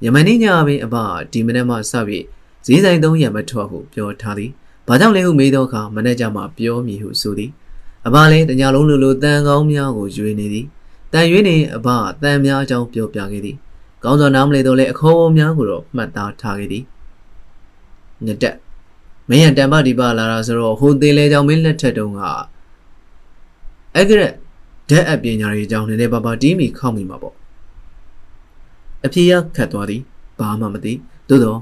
[0.04, 0.94] ယမန်နေ့ညပင်အဘ
[1.32, 2.24] ဒီမနေ့မှစပြီး
[2.66, 4.50] ဈေးဆိုင်သုံးရံမထွက်ဟုပြောထားသည်
[4.86, 7.50] ဘာကြောင့်လဲဟုမေးသောအခါမနေ့ကမှပြောမည်ဟုဆိုသည်
[8.06, 10.66] အဘလည်းတညာလုံးလိုလိုတန်ကောင်းများကိုရွေနေသည်
[11.12, 11.88] တန်ရွေးနေအဘ
[12.22, 13.56] တန်များအကြောင်းပြောပြခဲ့သည်
[14.04, 16.84] ကောင်းစွာနားမလဲတော့လဲအခေါ်အဝေါ်များကိုတော့မှတ်သားထားခဲ့သည်
[18.26, 18.56] ညတက်
[19.28, 22.22] မင်းရတန်ပဒီပါလာတာဆိုတော့ဟိုသေးလဲကြောင့်မင်းလက်ထက်တုန်းက
[23.94, 24.34] အဲ့ကရက်
[24.90, 27.34] ဓာတ်အပညာတွေအကြောင်းနည်းနည်းပါးပါးတီးမိခောက်မိမှာပေါ့
[29.04, 30.02] အဖေကခတ်သွားသည်
[30.38, 30.92] ဘာမှမသိ
[31.28, 31.60] သို့တော့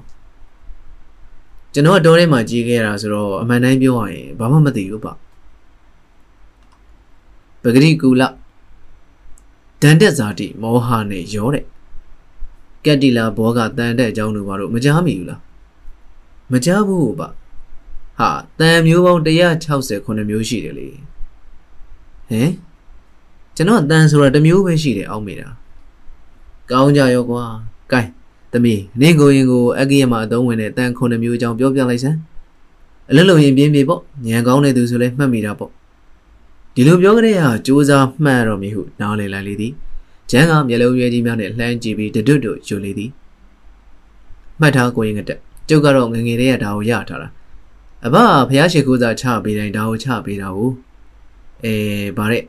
[1.77, 5.17] ကျွန်တော်တော်ထဲမှာကြီးခဲ့ရတာဆိုတော့အမှန်တိုင်းပြောရရင်ဘာမှမသိဘူးပေါ့
[7.63, 8.23] ပဂရိကူလ
[9.83, 11.65] ဒန်တက်ဇာတိမောဟနဲ့ရောတဲ့
[12.85, 15.41] ကက်တီလာဘောကတန်တဲ့အကြောင်းတို့ဘာလို့မကြားမိဘူးလား
[16.53, 17.29] မကြားဘူးပါ
[18.19, 20.89] ဟာတန်မျိုးပေါင်း169မျိုးရှိတယ်လေ
[22.31, 22.51] ဟင်
[23.57, 25.49] ကျွန်တော်တန်ဆိုတာတစ်မျိုးပဲရှိတယ်အောက်မေတာ
[26.71, 27.45] ကောင်းကြရောကွာ
[27.93, 28.01] ကဲ
[28.53, 32.19] သမီးနင့်ကိုရင်ကိုအကိယမှာအသုံးဝင်တဲ့တန်9မျိုးအကြောင်းပြောပြလိုက်စမ်း
[33.11, 35.71] အလွတ်လုံရင်ပြင်းပြပေါ့ညံကောင်းတဲ့သူဆိုလဲမှတ်မိတာပေါ့
[36.75, 39.73] ဒီလိုပြောကြတဲ့ဟာစူးစမ်းမှတ်တော့မည်ဟုနားလည်လိုက်လေသည်
[40.31, 43.11] ကျန်းကမျက်လုံးရွယ်ကြီးများနဲ့လှမ်းကြည့်ပြီးတတွတ်တို့ယူလေသည်
[44.61, 45.39] မှတ်ထားကိုရင်ကတက်
[45.69, 47.29] ကျုပ်ကတော့ငငယ်လေးရဒါကိုရထားတာ
[48.07, 48.17] အဘ
[48.49, 50.71] ဖះရှိခိုးစားချပေးတိုင်းဒါကိုချပေးတာကို
[51.65, 51.75] အဲ
[52.17, 52.45] ဗါတဲ့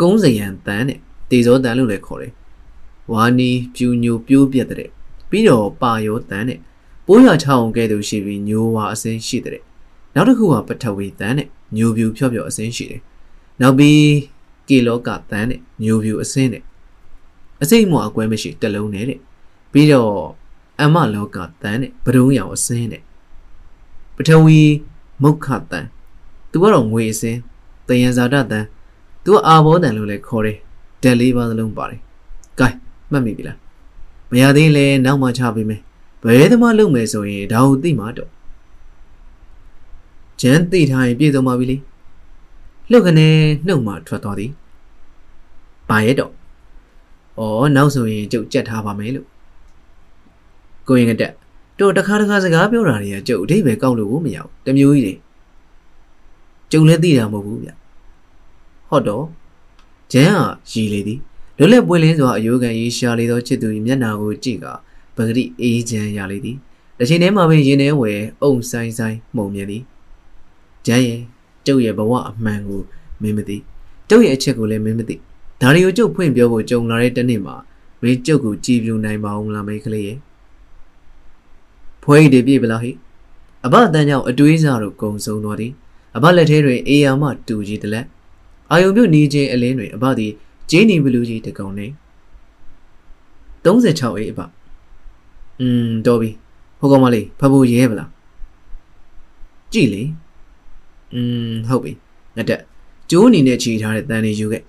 [0.00, 0.98] ကုန်းစရံတန်းနဲ့
[1.30, 2.32] တေဇောတန်းလို့လည်းခေါ်တယ်
[3.12, 4.90] ဝါနီပြူညိုပြိုးပြက်တဲ့
[5.32, 6.58] ပြီးတော့ပါယောတန်းနဲ့
[7.06, 9.62] ပိုးရချအောင်ကဲသူရှိပြီးညိုဝါအစင်းရှိတဲ့
[10.14, 13.00] နောက်တစ်ခုကပထဝီတန်းနဲ့ညိုပြူဖြော့ဖြော့အစင်းရှိတယ်
[13.60, 14.02] နောက်ပြီး
[14.68, 16.62] ကေလောကတန်းနဲ့ညိုပြူအစင်းနဲ့
[17.62, 19.18] အစိမ့်မွာအကွဲမရှိတလုံးနဲ့တဲ့
[19.72, 20.14] ပြီးတော့
[20.80, 23.02] အမလောကတန်းနဲ့ဘဒုံရောင်အစင်းနဲ့
[24.16, 24.60] ပထဝီ
[25.22, 25.88] မုခတန်း
[26.50, 27.38] သူကတော့ငွေအစင်း
[27.88, 28.66] တယံဇာတတန်း
[29.24, 30.58] သူကအာဘောတန်လို့လည်းခေါ်တယ်
[31.02, 32.00] ဓာတ်လေးပါးသလုံးပါတယ်။
[32.58, 32.68] ကဲ
[33.12, 33.58] မှတ်မိပြီလား။
[34.32, 35.80] မရသေးလဲနောက်မှချပေးမယ်။
[36.24, 38.30] ဘယ်သမားလုပ်မယ်ဆိုရင်ဒါကိုသိမှာတော့။
[40.40, 41.76] ကျန်းသိထားရင်ပြည့်စုံပါပြီလေ။
[42.90, 43.28] လှုပ်ကနေ
[43.66, 44.50] နှုတ်မှထွက်သွားသည်။
[45.88, 46.32] ပါရဲ့တော့။
[47.38, 49.28] အော်နောက်ဆိုရင်ကျုပ်ကြက်ထားပါမယ်လို့။
[50.88, 51.32] ကိုရင်ကတက်
[51.78, 55.14] တို့တခါတခါစကားပြောတာတွေကကျုပ်အထိပ္ပယ်ကောက်လို့မရဘူး။တမျိုးကြီးတွေ။
[56.70, 57.70] ကျုံလည်းသိတာမဟုတ်ဘူးဗျ။
[58.88, 59.24] ဟုတ်တော့
[60.12, 61.20] ကျန်းဟာရည်လေသည်
[61.62, 64.66] လွတ်လပ်ပွင့်လင်းစွာအယိုးကန်ရေးရှာလေသောချစ်သူ၏မျက်နှာကိုကြည့်က
[65.16, 66.56] ပဂရိအေးချမ်းရလေသည်
[66.98, 69.82] တစ်ချိန်တည်းမှာပင်ရင်ထဲဝယ်အုံဆိုင်ဆိုင်မှုံမြင်သည်
[70.86, 71.20] ကျန်းရဲ့
[71.66, 72.82] ကျုပ်ရဲ့ဘဝအမှန်ကို
[73.22, 73.56] မင်းမသိ
[74.08, 75.16] ကျုပ်ရဲ့အချက်ကိုလည်းမင်းမသိ
[75.60, 77.54] ဒါရီကိုကျုပ်ဖွင့်ပြောဖို့ကြုံလာတဲ့တနေ့မှာ
[78.02, 80.18] မင်းကျုပ်ကိုကြည်ပြူနိုင်ပါအောင်လားမိတ်ကလေးရဲ့
[82.02, 82.90] ဖွဲရည်တပြည့်ပလားဟိ
[83.66, 85.72] အဘအတန်းကြောင့်အတွေးစားတို့ကုံဆုံးသွားသည်
[86.16, 88.06] အဘလက်ထဲတွင်အေယာမတူကြီးတလက်
[88.70, 90.32] အာယုံပြုတ်နေခြင်းအလင်းတွင်အဘသည်
[90.69, 91.87] ဂျင်းနီဘလူးကြီးတကောင်နေ
[93.63, 94.39] 36အေးအဘ
[95.59, 96.29] อืมတော်ပြီ
[96.79, 98.09] ဟိုကောင်မလေးဖဖို့ရဲဗလား
[99.73, 100.03] ကြည့်လေ
[101.13, 101.91] อืมဟုတ်ပြီ
[102.35, 102.61] ငါတက်
[103.09, 104.63] ကျိုးအနေနဲ့ခြေထားတဲ့တန်နေယူခဲ့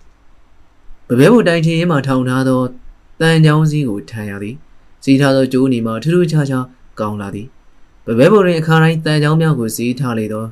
[1.08, 2.60] ပပဲဘုတ်တိုင်းချင်းရင်မှထောင်ထားသော
[3.20, 4.56] တန်ချောင်းစည်းကိုထမ်းရသည်
[5.04, 6.64] စီးထားသောကျိုးအနေမှာထူးထူးခြားခြား
[7.00, 7.46] ကောင်းလာသည်
[8.04, 10.44] ပပဲဘုတ်တွင်အခါတိုင်းတန်ချောင်းများကိုစီးထားလေသော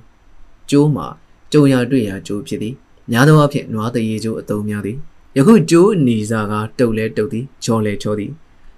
[0.70, 1.06] ကျိုးမှာ
[1.52, 2.74] ကြုံရတွေ့ရာကျိုးဖြစ်သည်
[3.10, 4.98] များသောအားဖြင့်နွားတရေကျိုးအတုံးများသည်
[5.37, 8.31] ယခုကျိုးအနီစာကတုတ်လဲတုတ်သည်ချောလဲချောသည်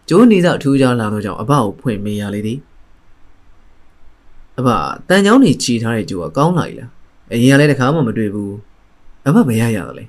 [0.10, 2.60] ကျိုးအနီစာအထူးခြားလာသောကြောင့်အဘကိုဖွင့်မေးရလေသည်
[4.60, 4.68] အဘ
[5.10, 6.90] တန်ချောင်းနေခြီထားတဲ့ကျိုးကကောင်းလာ ਈ လား
[7.32, 8.54] အရင်ကလည်းတခါမှမတွေ့ဘူး
[9.28, 10.06] အဘမရရတော့လေ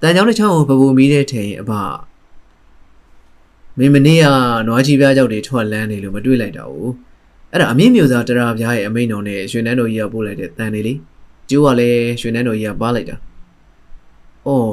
[0.00, 1.72] တန်ချောင်းတစ်ချောင်းကိုပပူမီးတဲ့ထဲရင်အဘ
[3.78, 4.26] မင်းမနေ့က
[4.66, 6.92] နွားချီပြားကြောက်တွေထွက်လန်းနေလို့မတွေ့လိုက်တော့ဘူး
[7.52, 10.98] အဲ့ဒါအမြင့်မျိုးသားတရာပြားရဲ့အမိန်တော်နဲ့ရွှေနန်းတော်ကြီးကပို့လိုက်တဲ့တန်လေးလေး
[11.50, 13.16] ကျိုးကလည်းရွှေနန်းတော်ကြီးကပါလိုက်တာ။
[14.50, 14.70] အော်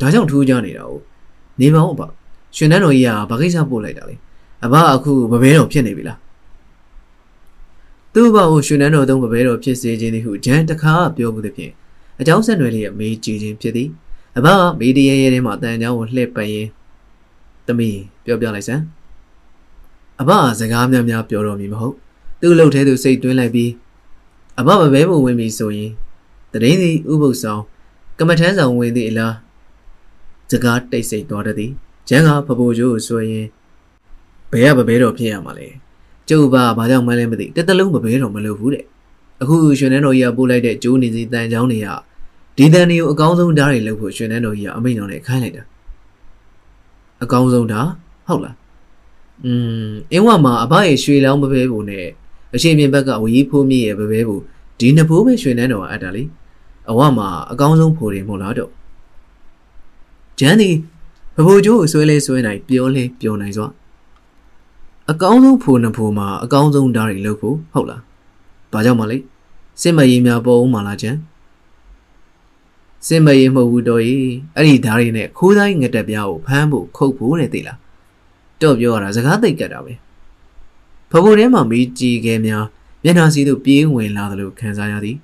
[0.00, 0.92] ဒါကြောင့်ထူးကြနေတာ哦။
[1.60, 2.00] နေပါဦးအဘ။
[2.56, 4.14] ရွှေနန်းတော်ကြီးကဘာကိစ္စပို့လိုက်တာလဲ။
[4.64, 6.18] အဘအခုဗဘဲတော်ဖြစ်နေပြီလား။
[8.14, 11.72] သူ့ဘကိုရွှေနန်းတော်သုံးဗဘဲတော်ဖြစ်စေခြင်းသည်ဟုဂျန်တခါပြောမှုသည်ဖြင့်
[12.20, 13.88] အကြောင်းဆက်နွယ်လေးရဲ့မေးကြည့်ခြင်းဖြစ်သည်။
[14.36, 16.68] အဘကမေးတရေရဲထဲမှာတန်ချောင်းကိုလှည့်ပတ်ရင်း
[17.66, 18.82] သမီးပြောပြလိုက်စမ်း။
[20.20, 21.94] အဘကစကားများများပြောတော်မူမဟုတ်။
[22.40, 23.70] သူ့လှုပ်ထဲသူစိတ်တွင်းလိုက်ပြီး
[24.58, 25.90] အဘမဘဲပုံဝင်ပြီဆိုရင်
[26.52, 27.62] တရင်စီဥပုပ်ဆောင်
[28.18, 29.34] ကမထန်းဆောင်ဝင်သည့်အလား
[30.50, 31.72] စကားတိတ်ဆိတ်သွားတည်း
[32.08, 33.46] ကျန်းကဖဖိုးကျိုးကိုဆိုရင်
[34.52, 35.68] ဘယ်ကဘဘဲတော်ဖြစ်ရမှာလဲ
[36.28, 38.84] ကျုပ်ဘာဘာကြောင့်မှန်းလဲမသိတစ်တလုံးဘဘဲတော်မလုပ်ဘူးတဲ့
[39.42, 41.88] အခုရွှေနှန်းတော်ကြီးကပို့လိုက်တဲ့ကျိုးနေစီတန်ချောင်းတွေက
[42.56, 45.62] ဒီတန်တွေကိုအကောင်းဆုံးဓာတ်တွေလုပ်ဖို့ရွှေနှန်းတော်ကြီးကအမိန့်တော်နဲ့ခိုင်းလိုက်တာ
[47.22, 47.90] အကောင်းဆုံးဓာတ်
[48.28, 48.56] ဟုတ်လား
[49.44, 49.52] อื
[49.88, 52.06] มအင်းဝမှာအဘရဲ့ရွှေလောင်းဘဘဲပုံနဲ့
[52.54, 54.38] အရှိပြင်ဘက်ကဝီဖိုးမြင့်ရဲ့ဘဘဲပုံ
[54.78, 56.22] ဒီနှစ်ဖိုးပဲရွှေနှန်းတော်ကအပ်တာလေ
[56.90, 58.70] အဝမှာအကောင်းဆုံးဖိုးတယ်မဟုတ်လားတော့
[60.38, 60.70] ဂျန်ဒီ
[61.36, 63.68] ဘဘိုကျိုးကိုဆွဲလဲဆွဲနိုင်ပြောလဲပြောနိုင်စွာ
[65.10, 68.02] အကောင်းဆုံးဖိုးနှစ်ဖိုးမှာအကောင်းဆုံးဓာတ်တွေလုပ်ဖို့ဟုတ်လား
[68.72, 69.16] ဘာကြောင့်မလဲ
[69.80, 71.16] စစ်မရေးများပေါ်ဦးမှာလားဂျန်
[73.06, 74.16] စစ်မရေးမဟုတ်ဘူးတော့ရေ
[74.56, 77.78] အဲ့ဒီဓာတ်တွေနဲ့ခိုးတိုင်းငတက်ပြားကိုဖမ်းဖို့ခုတ်ဖို့တဲ့သိလား
[78.60, 79.92] တော့ပြောရတာစကားသိကြတာပဲ
[81.10, 82.64] ဖဖိုးထဲမှာမီးကြီးခဲများ
[83.04, 85.16] မျက်နှာစီသို့ပြေးဝင်လာသလိုခံစားရသည်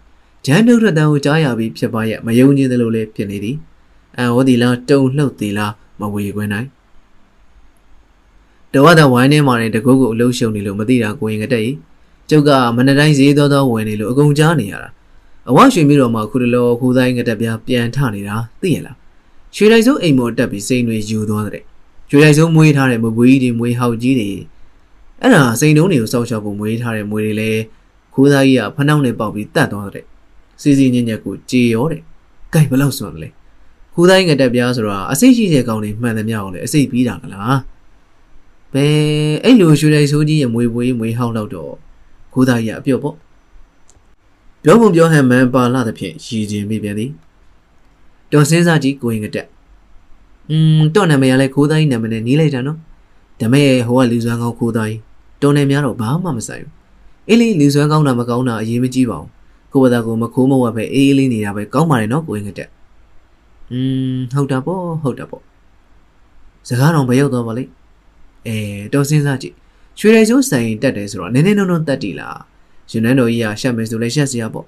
[0.47, 3.57] ဂျန်နှုတ်ထွက်တန်ကိုကြားရပြီးဖြစ်ပါရဲ့မယုံကြည်သလိုလည်းဖြစ်နေသည်
[4.16, 6.68] အန်ဟောဒီလားတုံလှုပ်သေးလားမဝေခွင်းနိုင်
[8.72, 11.76] တဝတ်တဝိုင်းထဲမှာတကုတ်ကိုအလုံးရှုံနေလို့မသိတာကိုရင်ကတက်ကြီး
[12.30, 14.88] ကျုပ်ကမနက်တိုင်းဈေးသောသောဝင်နေလို့အကုန်ကြားနေရတာ
[15.51, 18.97] အဝရွှေမိတော်မှာခုတလောခူတိုင်းကတက်ပြပြန်ထနေတာသိရလား
[19.55, 21.64] ရွှေလိုက်စုံအိမ်မော်တက်ပြီးစိန်တွေယူသွားတဲ့
[22.11, 24.30] ရွှေလိုက်စုံမွေးထားတဲ့မပွေးကြီးတွေမွေးဟောက်ကြီးတွေ
[25.20, 27.61] အဲ့ဒါစိန်တုံးတွေကိုစောက်ရှောက်ဖို့မွေးထားတဲ့မွေးတွေလည်း
[28.14, 30.05] ခိုးသားကြီးကဖနှောင်းနဲ့ပေါက်ပြီးတတ်သွားတဲ့
[30.62, 32.00] စီစီညံ့ညက်ကိုကြေရောတဲ့။
[32.52, 33.28] ကြိုက်ဘလောက်စွန်လဲ။
[33.94, 37.56] ခိုးသားကြီးငတက်ပြားဆိုတာအစိတ်ရှိတဲ့ကောင်တွေမှန်သမျှကိုလည်းအစိတ်ပြီးတာကလား။
[38.74, 38.94] ဘယ်
[39.44, 41.72] အဲ့လိုရွှေတိုင်ဆိုးကြီးရဲ့မွေပွေးမွေဟောင်းတော့တော့
[42.32, 43.16] ခိုးသားကြီးကအပြော့ပေါ့။
[44.62, 47.10] ပြောပုံပြောဟန်မှန်ပါလာတဲ့ဖြင့်ရည်ကျင်မိပြန်သည်။
[48.32, 49.46] တော်စင်းစားကြီးကိုရင်ကတက်။
[50.50, 52.78] อืมတော့နာမည်ကလည်းခိုးသားကြီးနာမည်နဲ့နီးလိုက်တာနော်။
[53.40, 55.00] ဒါမဲ့ဟိုကလူစွမ်းကောင်းခိုးသားကြီး
[55.42, 56.72] တော်နေများတော့ဘာမှမဆိုင်ဘူး
[57.28, 59.30] အေးလေးလူစွမ်းကောင်းတာမကောင်းတာအရေးမကြီးပါဘူး
[59.73, 62.68] ကိုယ့်ဘာသာကိုမခိုးမဝတ်ပဲအေးအေးလေးနေတာပဲကောင်းပါတယ်နော်ကိုရင်ကတက်
[63.73, 63.81] อื
[64.14, 65.43] มဟုတ်တာပေါ့ဟုတ်တာပေါ့
[66.68, 67.70] စကားတော်ဘယ်ရောက်တော့ပါလိမ့်
[68.47, 68.57] အဲ
[68.93, 69.55] တော်စင်းစားကြည့်
[69.99, 72.39] ရွှေရိုင်စိုးဆိုင်တက်တယ်ဆိုတော့နည်းနည်းနုံနုံတက်တီလား
[72.91, 74.66] ယူနန်းတော်ကြီးကရှက်မယ်ဆိုလဲရှက်စရာပေါ့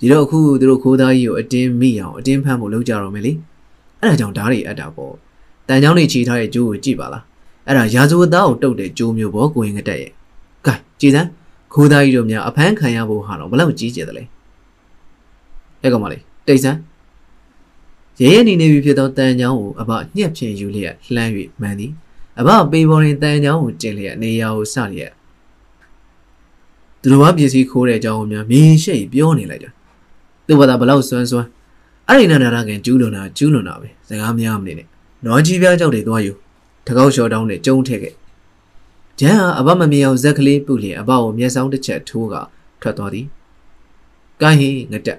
[0.00, 3.32] ဒီတော့အခုသူတို့ခိုးသားကြီးကိုအတင်းမိအောင်အတင်းဖမ်းဖို့လုပ်ကြတော့မယ်လေ
[4.00, 5.14] အဲ့ဒါကြောင့်ဓာတ်တွေအပ်တာပေါ့
[5.68, 7.24] တန်ချောင်းတွေခြေထားတဲ့ကျိုးကိုကြည့်ပါလား
[7.66, 10.10] အဲ့ဒါရာဇဝတ်သားကိုတုတ်တဲ့ကျိုးမျိုးပေါ့ကိုရင်ကတက်ရဲ့
[10.66, 11.28] ကဲကြည်စမ်း
[11.72, 14.24] ခိုးသားကြီးတို့များအဖမ်းခံရဖို့ဟာတော့ဘလောက်ကြီးကျယ်တယ်လဲ
[15.82, 16.78] အဲ့ကောင်မလေးတိတ်စမ်း
[18.20, 21.30] ရဲရဲနေနေပြီဖြစ်သောတန်ချောင်းကိုအဘညှက်ဖြင်ယူလျက်လှမ်း၍
[21.60, 21.92] မှန်သည်
[22.40, 25.12] အဘပေပေါ်ရင်တန်ချောင်းကိုကျင်လျက်နေရာကိုစလျက်
[27.00, 29.68] သူတို့ဘာပစ္စည်းခိုးတဲ့အကြောင်းကိုများမြင်ရှိပြောနေလိုက်ကြ
[30.46, 31.48] သူဘာသာဘလောက်စွမ်းစွမ်း
[32.08, 34.86] အဲ့ဒီနာနာကကျူးလွန်တာကျူးလွန်တာပဲစကားများမနေနဲ့
[35.24, 36.32] နော်ကြီးပြားကြောက်တွေသွားယူ
[36.86, 38.14] တကောက်လျှော်တောင်းနဲ့ကျုံထည့်ခဲ့
[39.20, 42.34] ဂျန်ဟာအဘမမြင်အောင်ဇက်ကလေးပုလျင်အဘကိုမျက်စောင်းတစ်ချက်ထိုးက
[42.80, 43.26] ထွက်သွားသည်။
[44.42, 45.18] ကိုင်းဟိငတက်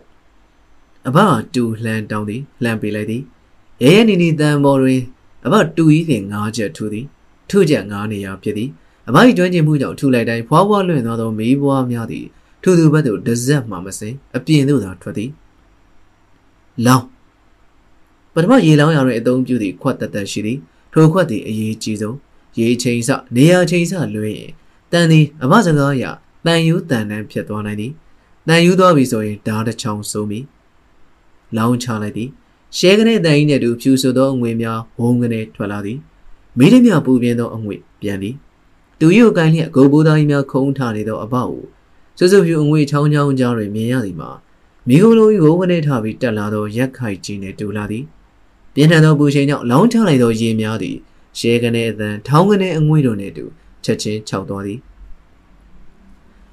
[1.07, 1.17] အဘ
[1.53, 3.21] တူလှန်တောင်းသည်လှန်ပေးလိုက်သည်
[3.83, 5.01] ရဲရဲနီနီတန်ပေါ်တွင်
[5.45, 7.05] အဘတူကြီးဖြင့်ငါးချက်ထူသည်
[7.49, 8.69] ထုချက်ငါးနေရာဖြစ်သည်
[9.07, 12.25] အဘ၏ကျွမ်းကျင်မှုကြောင့်ထူလိုက်တိုင်းဖွားဖွားလွင့်သွားသောမေးပွားများသည်
[12.61, 15.29] ထူသူဘက်သို့တဇက်မှမစင်အပြင်သို့သာထွက်သည်
[16.85, 17.05] လောင်း
[18.33, 20.57] ပထမရေလောင်းရာတွင်အသုံးပြုသည့်ခွက်တသက်ရှိသည်
[20.93, 22.17] ထိုခွက်သည်အရေးကြီးဆုံး
[22.59, 24.51] ရေချိန်စနေရာချိန်စလွှဲရင်
[24.91, 26.05] တန်သည်အမစကားအရ
[26.45, 27.91] တန်ယူတန်တန်းဖြစ်သွားနိုင်သည်
[28.47, 30.39] တန်ယူသွားပြီဆိုရင်ဓာတ်တစ်ချောင်းဆုံးပြီ
[31.57, 32.29] လောင်းချလိုက်သည်
[32.77, 35.99] ရှဲကနေတန်ကြီးနဲ့တူဖြူဆိုသောအငွေများဝုန်းကနေထွက်လာသည်
[36.57, 38.35] မိရမြပူပြင်းသောအငွေပြန်သည်
[38.99, 41.51] သူရုပ်ကိုင်းလျက်ဂုံဘိုးသားကြီးများခုံးထားနေသောအဘကို
[42.17, 44.29] စွစွဖြူအငွေချောင်းချောင်းကြားတွင်မြင်ရသည်မှာ
[44.87, 48.03] မိဂုံလိုကြီးဝုန်းကနေထပြီးတက်လာသောရက်ခိုက်ကြီးနှင့်တူလာသည်
[48.73, 50.97] ပြင်းထန်သောပူချိန်ကြောင့်လောင်းချလိုက်သောရေများသည်
[51.39, 53.45] ရဲကနေအသံထောင်းကနေအငွေ့တို့နှင့်တူ
[53.83, 54.79] ချက်ချင်းခြောက်သွားသည်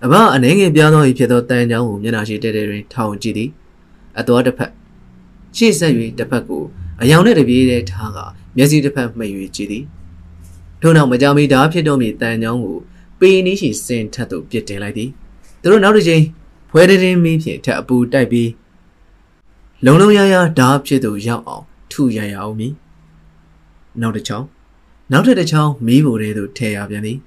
[0.05, 3.51] အဘအနေငယ်ပြားသော၏ဖြစ်သောတန်ချောင်းကိုမျက်နှာရှိတဲတဲတွင်ထောင်ကြည့်သည်
[4.19, 4.71] အတော်တစ်ဖက်
[5.57, 6.65] ရှေ့ဆက်၍တစ်ဖက်ကို
[7.03, 8.19] အယောင်နဲ့တပြေးတည်းထားက
[8.57, 9.85] မျက်စိတစ်ဖက်မှိတ်၍ကြည်သည်
[10.81, 12.79] ထို့နောက်မကြမီဒါဖြစ်တော်မူတန်ချောင်းကို
[13.21, 15.11] ပေနီးရှိစင်ထက်သို့ပြစ်တင်လိုက်သည်
[15.61, 16.23] သူတို့နောက်တစ်ချိန်
[16.71, 18.51] ဖွဲတရင်မင်းဖြင့်ထပ်အပူတိုက်ပြီး
[19.85, 22.73] လုံလုံရရဓာဖြစ်သူရောက်အောင်ထုရရအောင်မည်
[24.01, 24.47] နောက်တစ်ချောင်း
[25.13, 27.19] နောက်ထပ်တစ်ချောင်းမီးပိုတဲ့သို့ထည့်ရပြန်သည်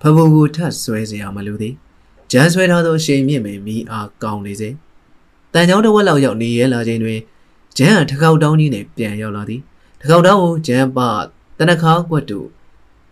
[0.00, 1.74] ဖပုံကိုထပ်ဆွဲစရာမလိုသည်
[2.32, 4.68] ကြမ်းဆွဲထားသောအရှိန်မြင့်ပင်မီးအားကောင်းနေစေ
[5.52, 7.20] တန်ချောင်းတစ်ဝက်လောက်ရောက်နေရလာချိန်တွင်
[7.76, 9.60] ဂျန်ကထကောက်တောင်းကြီးနဲ့ပြန်ရောက်လာသည်
[10.00, 10.98] ထကောက်တောင်းကိုဂျန်ပ
[11.58, 12.48] တနခါကွက်တို့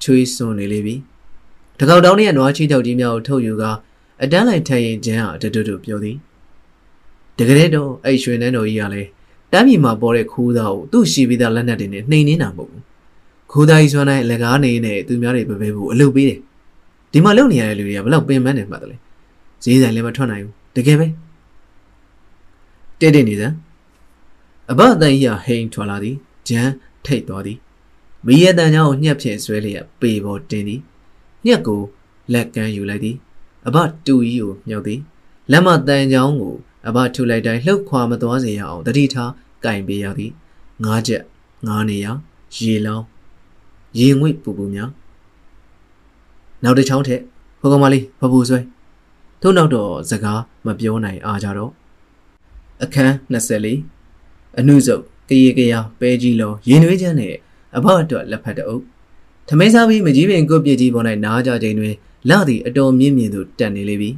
[0.03, 0.95] ချွေးစွန်နေလေပြီ
[1.79, 3.65] ထကောက်တောင်းရဲ့နွားချီတောက်ကြီးများကိုထုတ်ယူက
[4.23, 6.17] အတန်းလိုက်ထိုင်ရင်ဂျန်ကတတူတူပြောသည်
[7.39, 9.09] တကယ်တော့အဲ့ရွှေနန်းတော်ကြီးကလည်း
[9.53, 12.83] တမ်းမြေမှာပေါ်တဲ့ခိုးသားကိုသူ့ရှိပြီးသားလက်နက်တွေနဲ့နှိမ်နေတာမဟုတ်ဘူး
[13.53, 16.41] ခိုးသားကြီးစွမ်းတိုင်းလက်ကားနေနဲ့သူများတွေပဲပဲဖို့အလုပ်ပေးတယ်
[17.13, 18.97] ဒီမှာလုံနေရတဲ့လူတွေကဘလောက်ပင်ပန်းနေမှတ်တယ်လေ
[19.63, 21.07] ဈေးဆိုင်လည်းမထွက်နိုင်ဘူးတကယ်ပဲ
[23.01, 23.55] တဲ့တဲ့နေစမ်း
[24.71, 26.17] အဘအတန်ကြီးဟိန်ထွက်လာသည်
[26.49, 26.71] ဂျန်
[27.05, 27.59] ထိတ်သွားသည်
[28.27, 30.81] မီးရတန်ချောင်းကိုညှက်ဖြင့်ဆွဲလျက်ပေပေါ်တင်သည်
[31.47, 31.81] ညှက်ကို
[32.33, 33.17] လက်ကမ်းယူလိုက်သည်
[33.67, 35.01] အဘတူကြီးကိုမြှောက်သည်
[35.51, 36.55] လက်မတန်ချောင်းကို
[36.89, 39.33] အဘထုလိုက်တိုင်းလှုပ်ခွာမသွားစေရအောင်တတိထား
[39.65, 40.33] ကင်ပေးရသည်
[40.85, 41.23] ငါးချက်
[41.67, 42.07] ငါးနေရ
[42.57, 43.05] ရေလောင်း
[43.99, 44.91] ရေငွေ့ပူပူများ
[46.63, 47.21] နောက်တစ်ချောင်းထက်
[47.61, 48.61] ဟိုကောင်မလေးဖပူဆွဲ
[49.41, 51.73] ထို့နောက်တော့စကားမပြောနိုင်အားကြတော့
[52.83, 53.96] အခန်း24
[54.59, 57.35] အနုစုပ်ကရေကရပဲကြီးလုံးရင်နွေးချမ်းနဲ့
[57.77, 58.83] အဘအတွက်လက်ဖက်တအုပ်
[59.49, 61.95] ထမင်းစားပြီးမကြီးပင်ကုတ်ပြစ်ကြီးပေါ်၌နားကြချိန်တွင်
[62.29, 64.11] လသည်အတော်မြင့်မြင့်သို့တက်နေလေပြီ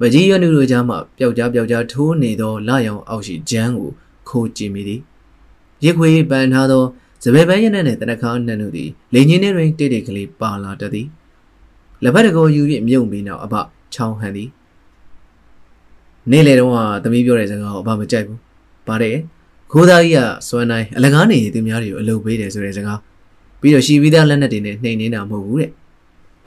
[0.00, 3.90] မကြီးရနုတို့ကြားမှပျောက်ကြားပျောက်ကြားထိုးနေသောလရောင်အောက်ရှိဂျမ်းကို
[4.28, 5.00] ခိုးကြည့်မိသည်
[5.84, 6.84] ရစ်ခွေပန်ထားသော
[7.24, 11.06] စပယ်ပန်းရနက်နှင့်တနခါနှံတို့သည်လိန်ချင်းထဲတွင်တိတ်တိတ်ကလေးပါလာတတ်သည်
[12.02, 13.54] လက်ဖက်တကောယူ၍မြုပ်ပြီးနောက်အဘ
[13.94, 14.48] ချောင်းဟန်သည်
[16.30, 16.72] နေ့လေတော့
[17.02, 18.38] သမီးပြောတဲ့စကားကိုအဘမကြိုက်ဘူး
[18.86, 19.16] ပါတယ်
[19.72, 20.18] ခိုးသားကြီးက
[20.48, 23.00] စွမ်းတိုင်းအလကားနေသူများတွေကိုအလုပ်ပေးတယ်ဆိုတဲ့စကား
[23.60, 25.70] ပြီးတော့ရှီပြီးသားလက်နက်တွေနဲ့နှိမ်နေတာမဟုတ်ဘူးတဲ့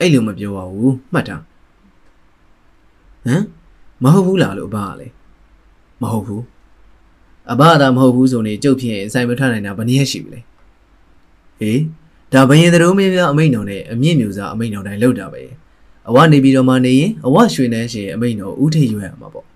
[0.00, 1.36] အဲ့လိုမပြောပါဘူးမှတ်တာ
[3.26, 3.42] ဟမ်
[4.02, 5.12] မဟုတ်ဘူးလားလို့အဘကလည်း
[6.02, 6.42] မဟုတ်ဘူး
[7.52, 10.40] အဘသာမဟုတ်ဘူးဆိုနေကြုတ်ဖြင့်စိုင်မထွက်နိုင်တာဘယ်နည်းရှိပြီလဲ
[11.60, 11.80] ဟေး
[12.32, 15.42] ဒါဘယင်သတို့မင်းများအမိန်တော်နဲ့အမြင့်မျိုးစားအမိန်တော်တိုင်းလောက်တာပဲ
[16.08, 19.46] အဝနေပြီးတော့မှနေရင်အဝရွှေနှန်းရှင်အမိန်တော်ဦးထိတ်ရွက်ရမှာပေါ့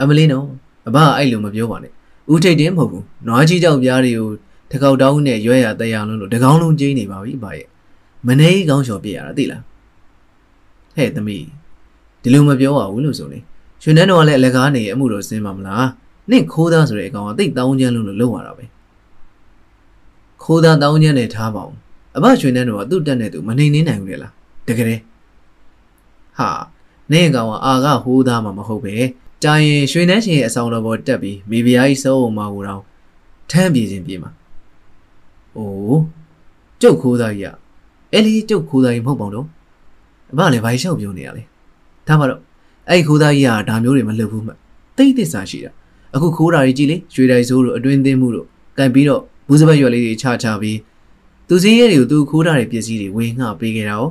[0.00, 0.46] အမလေးနော်
[0.88, 1.92] အဘအဲ့လိုမပြောပါနဲ့
[2.32, 4.28] ဦးထိတ်တင်းမဟုတ်ဘူးနွားကြီးကြောက်ပြားတွေကို
[4.72, 7.66] တကောက်တောင်းနဲ့ရွက်ရတရားလုံးလို့တကောင်းလုံးကျင်းနေပါပြီအဘရဲ့
[8.26, 9.62] မနေကောင်းလျှော်ပြရတာသိလား
[10.96, 11.44] ဟဲ့သမီး
[12.22, 13.38] ဒီလိုမပြောပါဘူးလို့ဆိုနေ
[13.82, 15.86] ရွှေနှန်းတော်ကလည်းအလကားနေအမှုတော်စင်းပါမလား
[16.30, 18.64] နင့်ခိုးသားဆိုတဲ့အကောင်ကတိတ်တောင်းချမ်းလုံးလို့လုံရတာပဲ
[20.42, 21.76] ခိုးသားတောင်းချမ်းနဲ့ထားပါအောင်
[22.16, 24.32] အဘရွှေနှန်းတော်ကသူ့တက်နဲ့သူမနှိမ်နှင်းနိုင်ဘူးလေလား
[24.68, 25.00] တကယ်
[26.38, 26.50] ဟာ
[27.12, 28.94] နင့်ကောင်ကအာကဟိုးသားမှမဟုတ်ပဲ
[29.42, 32.82] ကြာရင်ရွှေနှန်းရှင်ရဲ့အဆောင်တော်ပေါ်တက်ပြီးမိဖုရားကြီးစိုးအောင်မှာကိုတော့
[33.50, 34.30] ထမ်းပြေခြင်းပြေမှာ
[35.56, 36.00] အိုး
[36.82, 37.54] ကျုပ်ခိုးသားကြီးက
[38.12, 39.46] အဲ့လေကျုပ်ခိုးသားကြီးမဟုတ်ပါတော့
[40.32, 41.42] အဘလည်းဘာရှောက်ပြောနေရလဲ
[42.06, 42.40] ဒါမှတော့
[42.90, 44.52] အဲ့ခိုးသားကြီးကဒါမျိုးတွေမလုပ်ဘူးမှ
[44.96, 45.72] တိတ်သစ္စာရှိတာ
[46.14, 48.46] အခုခိုးတာကြီးကြည့်လေရွှေတိုင်စိုးတို့အတွင်းသိမ်းမှုတို့
[48.78, 50.78] ကန်ပြီးတော့ဘူးစပတ်ရွက်လေးတွေချချပြီး
[51.48, 54.04] သူစည်းရဲတွေကိုသူခိုးထားတဲ့ပစ္စည်းတွေဝေငှပေးခဲ့တာ哦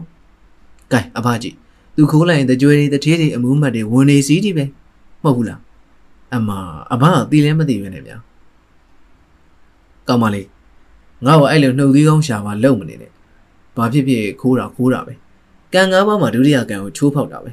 [0.91, 1.55] ကဲအဖကြီး
[1.95, 4.69] သူခိုးလိုက်ရင်တကြွေတွေတထေးတွေအမှုမှတ်တွေဝင်နေစည်းကြီးပဲမ
[5.28, 5.59] ဟုတ်ဘူးလား
[6.36, 6.49] အမ
[6.93, 8.17] အဘကတီးလဲမသိပဲနဲ့ဗျာ
[10.07, 10.41] ကောင်းပါလေ
[11.25, 13.11] ငါ့ကိုအဲ့လိုနှုတ်သီးကောင်းရှာပါလုံမနေနဲ့
[13.75, 15.13] ဘာဖြစ်ဖြစ်ခိုးတာခိုးတာပဲ
[15.73, 17.51] ကံကားပါးမှာဒုတိယကံကိုချိုးဖောက်တာပဲ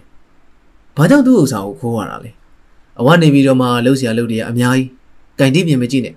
[0.97, 2.31] ဘာကြောင့်သူ့ဥစ္စာကိုခိုးရတာလဲ
[3.01, 4.89] အဝနေပြီးတော့မှလှုပ်ရှားလှုပ်တွေအများကြီး
[5.39, 6.15] ကင်တိပြင်မကြည့်နဲ့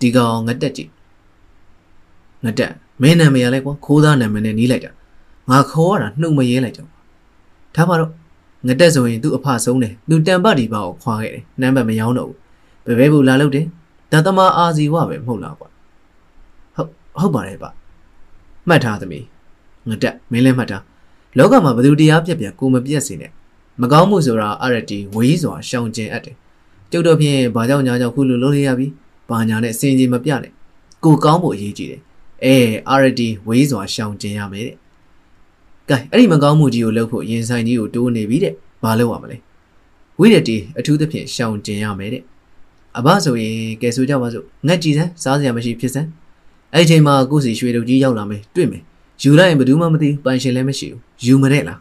[0.00, 0.90] ဒီကောင်ငတက်ကြည့်
[2.44, 4.90] ငတက်မင်းနာမည်ရလဲကွာခိုးသားနာမည်နဲ့နီးလိုက်တာ
[5.50, 6.86] ငါခေါ်ရတာနှုတ်မရဲလိုက်ကြော
[7.74, 8.10] ဒါမှတော့
[8.66, 13.66] ငတက်ဆိုရင်သူ့အဖဆုံးတယ်သူတန်ပတ်ဒီပါကိုခွာခဲ့တယ်နံပါတ်မရောတော့ဘူးဘယ်ဘဲဘူးလာလို့တယ်
[14.12, 15.68] ဒါသမားအာစီဝပဲမဟုတ်လားကွာ
[16.76, 16.88] ဟုတ်
[17.20, 17.66] ဟုတ်ပါတယ်ဗျ
[18.68, 19.24] မှတ်ထားသမီး
[19.88, 20.82] ငတက်မင်းလည်းမှတ်ထား
[21.38, 23.30] လောကမှာဘယ်သူတရားပြက်ပြက်ကိုမပြက်စေနဲ့
[23.80, 26.36] မကောင်းမှုဆိုတာအရတီဝေးစွာရှောင်ကျင်အပ်တယ်
[26.90, 28.86] ကျုပ်တို့ဖြင့်ဘာကြောင့်ညာကြောင့်ခုလိုလုပ်ရရပြီ
[29.28, 30.52] ဘာညာနဲ့စင်ကြီးမပြနဲ့
[31.04, 32.00] ကိုကောင်းဖို့အရေးကြီးတယ်
[32.44, 32.56] အဲ
[32.90, 34.76] အရတီဝေးစွာရှောင်ကျင်ရမယ်တဲ့
[35.88, 39.36] ကဲအဲ့ဒီမကောင်းမှုကြီးကိုလုပ်ဖို့ရင်ဆိုင်ကြီးကိုတိုးနေပြီတဲ့ဘာလုပ်ရမလဲ
[40.18, 42.22] ဝိရတီအထူးသဖြင့်ရှောင်ကျင်ရမယ်တဲ့
[42.98, 46.08] အဘဆိုရင်ကဲဆိုကြပါစို့ငက်ကြည်စမ်းစားစရာမရှိဖြစ်စမ်း
[46.74, 48.82] အဲ့ဒီချိန်မှာကိုစီရွှေတုပ်ကြီးရောက်လာမယ်တွေ့မယ်
[49.22, 51.78] ယူလိုက်ရင်ဘယ်သူမှမသိပိုင်ရှင်လည်းမရှိဘူးယူမတဲ့လား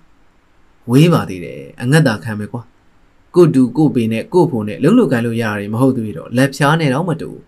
[0.89, 2.61] ဝေးပါသေးတယ်အငတ်တာခံမယ်ကွာ
[3.35, 7.43] ကိုတူကိုပေနဲ့ကိုဖို့နဲ့လုံးလုံးကန်လို့ရတယ်မဟုတ်သေးတော့လက်ဖြားနဲ့တော့မတူဘူး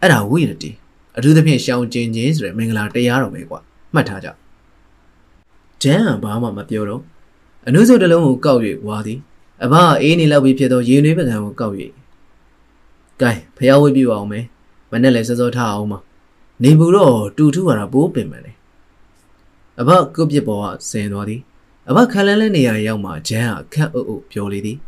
[0.00, 0.70] အဲ့ဒါဝိရတီ
[1.16, 3.60] အထူးသဖြင့်ရှောင်ကျင်ခြင်းဆိုရယ်မင်္ဂလာတရားတော်ပဲကွာ
[3.94, 4.28] မှတ်ထားကြ
[5.82, 7.02] ဂျန်ကဘာမှမပြောတော့
[7.66, 9.18] အနုစုတစ်လုံးကိုကောက်၍ဝါသည်
[9.64, 11.74] အဘအေးနေလောက်ပြီးဖြစ်သောရေနွေးပကံကိုကောက်၍
[13.20, 14.44] ကဲဖျားဝေးပြအောင်မယ်
[14.90, 15.98] မနဲ့လည်းစောစောထားအောင်ပါ
[16.62, 18.52] နေဘူးတော့တူထူရတာပိုးပင်မယ်လေ
[19.80, 21.40] အဘကုတ်ပြစ်ပေါ်ကဆင်သွားသည်
[21.88, 24.78] အဘခလန်းလဲနေရာရောက်မှဂျန်ကခက်အုပ်အုပ်ပြောလေသည်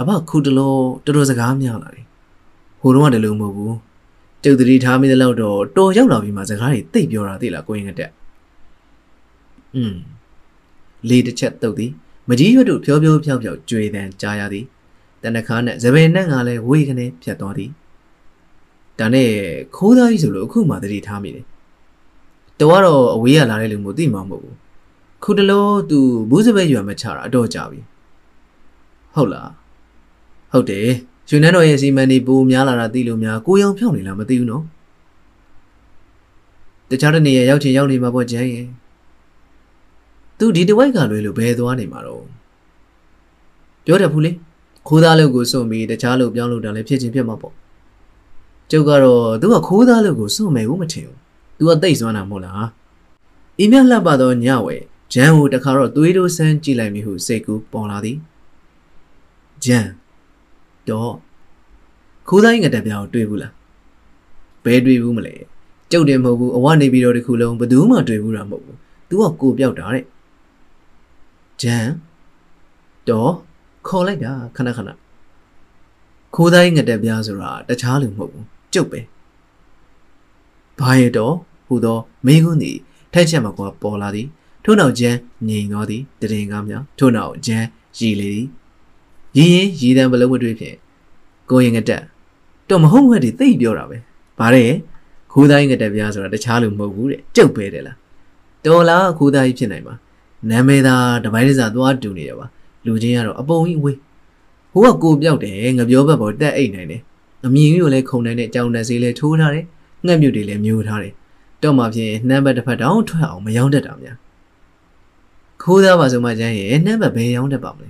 [0.00, 0.74] အဘခုတလော
[1.04, 2.06] တော်တော်စကားများလာတယ်
[2.80, 3.76] ဟိုတော့ကတလူမဟုတ်ဘူး
[4.42, 8.10] ကျုပ်တတိထားမိတဲ့လောက်တော့တော်ရောက်လာပြီးမှစကားတွေတိတ်ပြောတာသိလားကိုရင်ကတက်
[9.76, 9.94] อืม
[11.08, 11.92] လေတစ်ချက်တုတ်သည်
[12.28, 14.64] မကြီးရွတ်တို့ဖြောဖြောဖြောက်ဖြောက်ကြွေတန်ကြားရသည်
[15.22, 17.70] တနခါနဲ့သပင်နဲ့ငါလည်းဝေကနေဖြတ်သွားသည်
[18.98, 19.30] ဒါနဲ့
[19.76, 21.44] ခိုးသားကြီးဆိုလို့အခုမှတတိထားမိတယ်
[22.60, 24.56] တော်ကတော့အဝေးရလာတဲ့လူမျိုးသိမှာမဟုတ်ဘူး
[25.22, 25.98] ခုတလို့သူ
[26.30, 27.80] ဘူးစပက်ရွာမချတာအတော့ကြပြီ
[29.14, 29.50] ဟုတ်လား
[30.52, 30.88] ဟုတ်တယ်
[31.28, 34.64] ရွှေနန်းတော်ရဲ့စီမံနေပိုများလာတာသိလို့များကိုရောင်ဖြောင်းနေလားမသိဘူးနော်
[36.90, 38.66] တခြားတနေရာရောက်ချင်ရောက်နေမှာပေါ့ကျန်းရဲ့
[40.38, 42.24] သူဒီတဝိုက်ကလွယ်လို့ဘယ်သွားနေမှာတော့
[43.84, 44.32] ပြောတယ်ဖူးလေ
[44.86, 47.54] ခိုးသားလုပ်ကိုစွန့်ပြီးတခြားလုပ်ပြောင်းလို့တာလည်းဖြစ်ချင်းဖြစ်မှာပေါ့
[48.70, 51.18] ကျုပ်ကတော့သူကခိုးသားလုပ်ကိုစွန့်မယ်ဘူးမထင်ဘူး
[51.58, 52.68] သူကတိတ်စွမ်းတာမဟုတ်လား
[53.58, 54.76] အင်းမြလှပသောညဝဲ
[55.12, 58.16] ဂျန်ကိုတခါတော့သွေးတိုးဆန်းကြည့်လိုက်မိဟုစိတ်ကူးပေါ်လာသည်
[59.64, 59.86] ဂျန်
[60.88, 61.14] တော့
[62.28, 63.52] ခိုးသားရင်ငတက်ပြောင်းတွေ့ဘူးလား
[64.64, 65.34] ဘယ်တွေ့ဘူးမလဲ
[65.90, 68.76] ကျုပ်တယ်မဟုတ်ဘူးအဝနေပြီးတော့ဒီခုလုံးဘယ်သူမှတွေ့ဘူးတာမဟုတ်ဘူး
[69.08, 70.04] तू ကကိုပြောက်တာတဲ့
[71.62, 71.86] ဂျန်
[73.08, 73.32] တော့
[73.86, 74.90] ခေါ်လိုက်တာခဏခဏ
[76.34, 79.00] ခိုးသားရင်ငတက်ပြောင်းဆိုတာတခြားလူမဟုတ်ဘူးကျုပ်ပဲ
[80.78, 81.34] ဘာရဲ့တော့
[81.66, 82.78] ဟူသောမေးခွန်းသည်
[83.12, 84.28] ထိုက်ချက်မှာကွာပေါ်လာသည်
[84.64, 87.66] ထို့နောက်ကျန်းငြိမ်သွားသည်တရင်ကားများထို့နောက်ကျန်း
[87.98, 88.46] ရည်လေသည်
[89.36, 90.76] ရည်ရင်ရည်တံဘလုံးမတွေ့ဖြင့်
[91.50, 92.02] ကိုရင်ငတက်
[92.68, 93.96] တော့မဟုတ်မဟုတ်ဒီသိပြောတာပဲ
[94.38, 94.70] ဗါတဲ့
[95.32, 97.96] ခိုးသားရင်ငတက်ပြားဆိုတာတခြားလူမဟုတ်ဘူးတဲ့ကြုတ်ပဲတယ်လား
[98.64, 99.94] တော်လားခိုးသားကြီးဖြစ်နိုင်မှာ
[100.50, 100.94] နာမည်သာ
[101.24, 102.46] တပိုင်းတစားသွားတူနေရပါ
[102.86, 103.98] လူချင်းကတော့အပုံကြီးဝေး
[104.72, 107.02] ဟိုကကိုပြောက်တယ်ငပြောဘက်ပေါ်တက်အိတ်နိုင်တယ်
[107.46, 109.64] အမြင်ကြီးကိုလည်းခုံနိုင်တဲ့ကြောင်တက်စီလည်းထိုးထားတယ်
[110.06, 111.12] ငှက်မြုပ်တွေလည်းမျိုးထားတယ်
[111.62, 114.16] တော့မှဖြင့်နှမ်းဘက်တစ်ဖက်တောင်ထွက်အောင်မယောင်းတတ်တာများ
[115.62, 117.88] ခိုးသားပါဆိုမှကျန်းရဲ့နှမ်းဘက်ဘယ်ယောင်းတတ်ပါမလဲ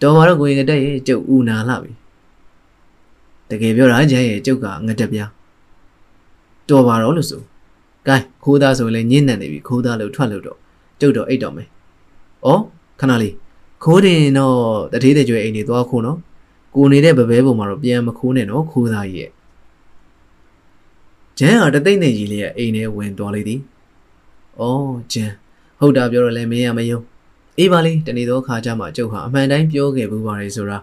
[0.00, 1.92] တော်ပါတော့ကိုရင်ငတက်ရဲ့ကျုပ်ဦးနာလာပြီ
[3.50, 5.30] တကယ်ပြောတာကျန်းရဲ့ကျုပ်ကငတက်ပြား
[6.68, 7.46] တော်ပါတော့လို့ဆိုဘ
[8.08, 10.58] ကဲခိုးသားဆိုရင်လည်းညင်းနံနေပြီခိုးသားလို့ထွက်လို့တော့
[11.00, 11.68] ကျုပ်တော့အိတ်တော့မယ်။
[12.46, 12.48] ဩ
[13.00, 13.34] ခဏလေး
[13.82, 14.56] ခိုးတင်တော့
[14.92, 16.18] တထေးတဲ့ကျွဲအိမ်နေသွားခိုးနော်။
[16.74, 19.30] ကိုနေတဲ့ဘဘဲပုံမှာတော့ပြန်မခိုးနဲ့နော်ခိုးသားကြီးရဲ့။
[21.38, 23.60] ဂျန်ဟာတသိမ့်နေကြီးလေးရဲ့အိမ်ထဲဝင်သွားလေသည်။
[24.60, 24.62] ဩ
[25.12, 25.32] ဂျန်
[25.78, 26.98] ဟုတ်တာပြောတော့လည်းမင်းရမယုံ။
[27.58, 30.78] အေးပါလေတနေ့တော့ခါကြမှာကျုပ်ဟာအမှန်တိုင်းပြောခဲ့ဘူးပါလေဆိုတာ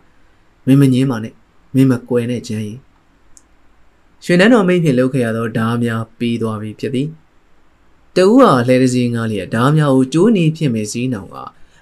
[0.65, 1.33] မင်းမငင်းပါနဲ့
[1.75, 2.79] မင်းမကွယ်နဲ့ဂျန်ကြီး။
[4.25, 7.07] ရွှေနန်းတော်မိတ်ဖြင့်လှုပ်ခဲ့ရသောဓားများပြီးသွားပြီဖြစ်သည်။
[8.17, 11.37] တဦးဟာလှဲတစည်းငါးလျက်ဓားများကိုကျိုးနေဖြစ်မေစည်းနောင်က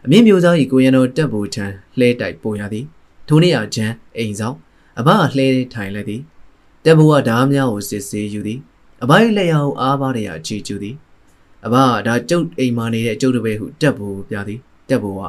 [0.06, 1.66] အမြင့်မျိုးသား၏ကိုရန်တော်တက်ဘူထံ
[2.00, 2.86] လှဲတိုက်ပို့ရသည်။
[3.28, 4.58] ထိုနေ့အဂျန်အိမ်ဆောင်
[5.00, 6.22] အဘကလှဲထိုင်လက်သည်။
[6.86, 8.60] တက်ဘူကဓားများကိုစစ်ဆေးယူသည်။
[9.04, 10.96] အဘ၏လက်ရကိုအားပါးရချီကျူသည်။
[11.66, 14.60] အဘကဒါကျုပ်အိမ်မာနေတဲ့ကျုပ်တပည့်ဟုတက်ဘူပြသည်။
[14.90, 15.22] တက်ဘူက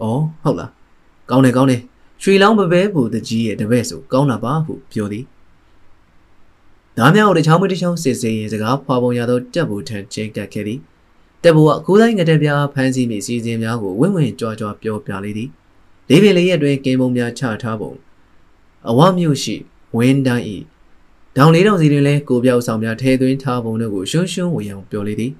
[0.00, 0.70] အော်ဟုတ်လား။
[1.30, 1.80] ကောင်းတယ်ကောင်းတယ်။
[2.22, 5.24] ရွှေလောင်းပပဲဘူတကြီးရဲ့တပည့်ဆိုကောင်းတာပါဟုပြောသည်။
[6.98, 10.80] ဒါမြောက်တချောင်းမတချောင်းစစ်စေးရင်စကားဖွာပုံရသောတက်ဘူထံကျင်းကပ်ခဲ့သည်
[11.42, 15.50] တက်ဘူကကိုးတိုင်းငတက်ပြားဖမ်းဆီးမိစီစဉ်များကိုဝင့်ဝင့်ကြွားကြွားပြောပြလေသည်
[16.08, 17.92] လေးပင်လေးရက်တွင်ကင်းပုံများချထားပုံ
[18.88, 19.56] အဝမြို့ရှိ
[19.96, 20.58] ဝင်းတိုင်းဤ
[21.36, 25.32] ဒေါင်လေးတောင်စီတွင်လည်းကိုပြောက်ဆောင်များထဲသွင်းထားပုံတို့ကိုရှုံရှုံဝေအောင်ပြောလေသည်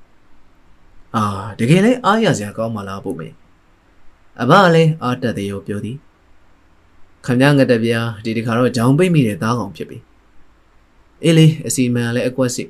[1.16, 1.24] အာ
[1.58, 3.28] တကယ်လဲအားရစရာကောင်းပါလားပုံမေ
[4.40, 5.96] အဘလည်းအားတက်သေးရောပြောသည်
[7.26, 9.98] ခမည်းငတက်ပြားဒီတခါတော့ဂျောင်ပိတ်မိတဲ့သားကောင်ဖြစ်ပြီ
[11.24, 12.68] အေးလေအစီမံလည်းအကွက်စစ်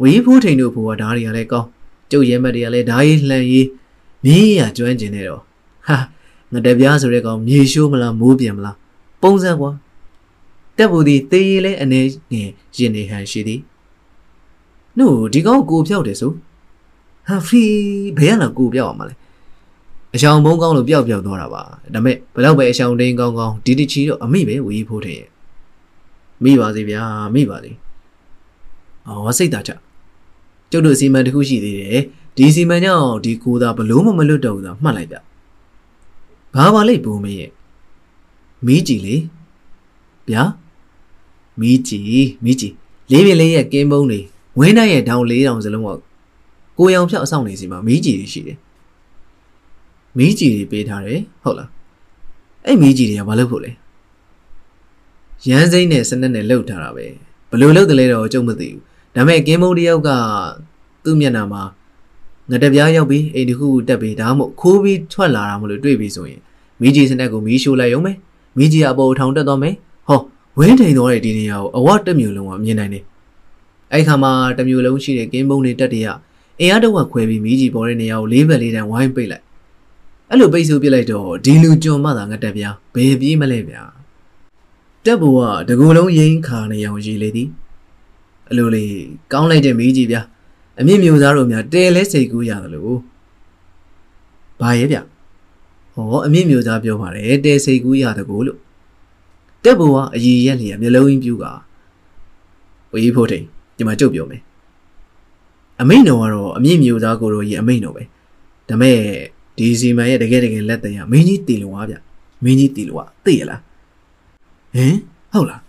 [0.00, 1.68] ဝီးဖိုးထိန်တို့ဘုရားဓားတွေကလည်းကောင်း
[2.10, 3.66] ကျုပ်ရဲမက်တွေကလည်းဓားရေးလှန်ရေး
[4.24, 5.42] မြင်းရကျွမ်းကျင်နေတော့
[5.88, 5.96] ဟာ
[6.52, 8.76] ငတပြားဆိုတဲ့ကောင်မြေရှိုးမလားမိုးပြင်မလား
[9.22, 9.70] ပုံစံကွာ
[10.76, 12.00] တက်ဘူးဒီသေးရည်လဲအနေ
[12.32, 13.60] ငယ်ရင်နေဟန်ရှိသည်
[14.98, 16.32] နှုတ်ဒီကောင်ကိုပြောက်တယ်ဆို
[17.28, 17.64] ဟာဖရီ
[18.18, 19.14] ဘယ်ရလာကိုပြောက်အောင်မလဲ
[20.14, 21.62] အရှောင်ဘုံကောင်းလို့ပျောက်ပျောက်သွားတာပါ
[21.94, 25.28] ဒါပေမဲ့ဘယ်တော့ပဲအရှောင်တင်းကောင်းကောင်းဒီတချီတော့အမိပဲဝီးဖိုးထင်ရဲ့
[26.44, 27.02] မိပါစေဗျာ
[27.34, 27.72] မိပါစေ
[29.06, 29.70] အော်စိတ်သာချ
[30.70, 32.02] ကျုပ်တို့စီမံတစ်ခုရှိသေးတယ်
[32.36, 35.16] ဒီစီမံကြောင့်ဒီကိုသာဘလို့မှမလွတ်တော့ဘူးသာမှတ်လိုက်ပြ
[36.54, 37.50] ဘာပါလိမ့်ဘူးမင်းရဲ့
[38.66, 39.16] မီးကြည်လေ
[40.28, 40.42] ဗျာ
[41.60, 42.72] မီးကြည်မီးကြည်
[43.10, 44.20] လေးပြလေးရဲ့ကင်းပုံးတွေ
[44.58, 45.88] ဝင်းတိုင်းရဲ့ဒေါင်လေးတောင်စလုံးက
[46.78, 48.58] ကိုရောင်ဖြောက်အဆောင်နေစီမှာမီးကြည်တွေရှိတယ်
[50.16, 51.68] မီးကြည်တွေပေးထားတယ်ဟုတ်လား
[52.64, 53.70] အဲ့မီးကြည်တွေကဘာလုပ်ဖို့လဲ
[55.46, 57.06] ရန်စိမ့်နဲ့စနက်နဲ့လှုပ်ထားတာပဲ
[57.50, 58.80] ဘယ်လိုလှုပ်တယ်လဲတော့ကြုံမသိဘူး
[59.14, 60.10] ဒါပေမဲ့ကင်းမုံတယောက်က
[61.04, 61.62] သူ့မျက်နှာမှာ
[62.50, 66.40] ငတပြားရောက်ပြီးအိမ်တစ်ခုခုတက်ပြီးဒါမှမဟုတ်ခိုးပြီးထွက်လာတာမလို့တွေ့ပြီးဆိုရင်
[66.80, 68.12] မီးကြီးစနက်ကိုမီးရှို့လိုက်ရုံပဲ
[68.56, 69.74] မီးကြီးအပေါ်ထောင်တက်သွားမယ်
[70.08, 70.20] ဟော
[70.58, 73.04] ဝင်းထိန်သွားတဲ့ဒီနေရာကိုအဝတ်တစ်မျိုးလုံးကမြင်နိုင်တယ်
[73.92, 76.06] အဲ့ခါမှာတစ်မျိုးလုံးရှိတဲ့ကင်းမုံတွေတက်တရ
[76.60, 79.44] အင်အားတော့ခွဲပြီးမီးကြီးပေါ်တဲ့နေရာကိုလေးဘက်လေးတန်းဝိုင်းပိတ်လိုက်
[80.30, 83.97] အဲ့လိုပိတ်ဆို့ပြလိုက်တော့ဒီလူကြုံမှသာငတက်ပြားဘယ်ပြေးမလဲဗျာ
[85.04, 87.48] တက်ဘူကတကူလုံးရင်းခါနေအောင်ရည်လေသည်
[88.50, 88.84] အလိုလေ
[89.32, 90.20] ကောင်းလိုက်တဲ့မီးကြီးဗျာ
[90.80, 92.96] အမြင့်မျိုးသားတို့များတဲလဲစိတ်ကူးရတယ်လို့
[94.60, 94.98] ဘာရဲ့ဗျ
[95.94, 98.58] ဟောအမြင့်မျိုးသားပြောပါတယ်တဲစိတ်ကူးရတကူလို့
[99.64, 101.44] တက်ဘူကအည်ရက်လျက်မျိုးလုံးပြူက
[102.92, 103.44] ဝေးဖို့တိန်
[103.76, 104.42] ဒီမှာကြုတ်ပြောမယ်
[105.80, 108.02] အမိန်တော်ကတော့အမြင့်မျိုးသားကိုတို့ရဲ့အမိန်တော်ပဲ
[108.68, 108.96] ဒါမဲ့
[109.56, 111.94] ဒီစီမန်ရဲ့တကယ်တကယ်လက်တရမင်းကြီးတီလွားဗျ
[112.44, 113.60] မင်းကြီးတီလွားသိရလား
[114.74, 114.96] ဟင်
[115.32, 115.62] ဟုတ်လား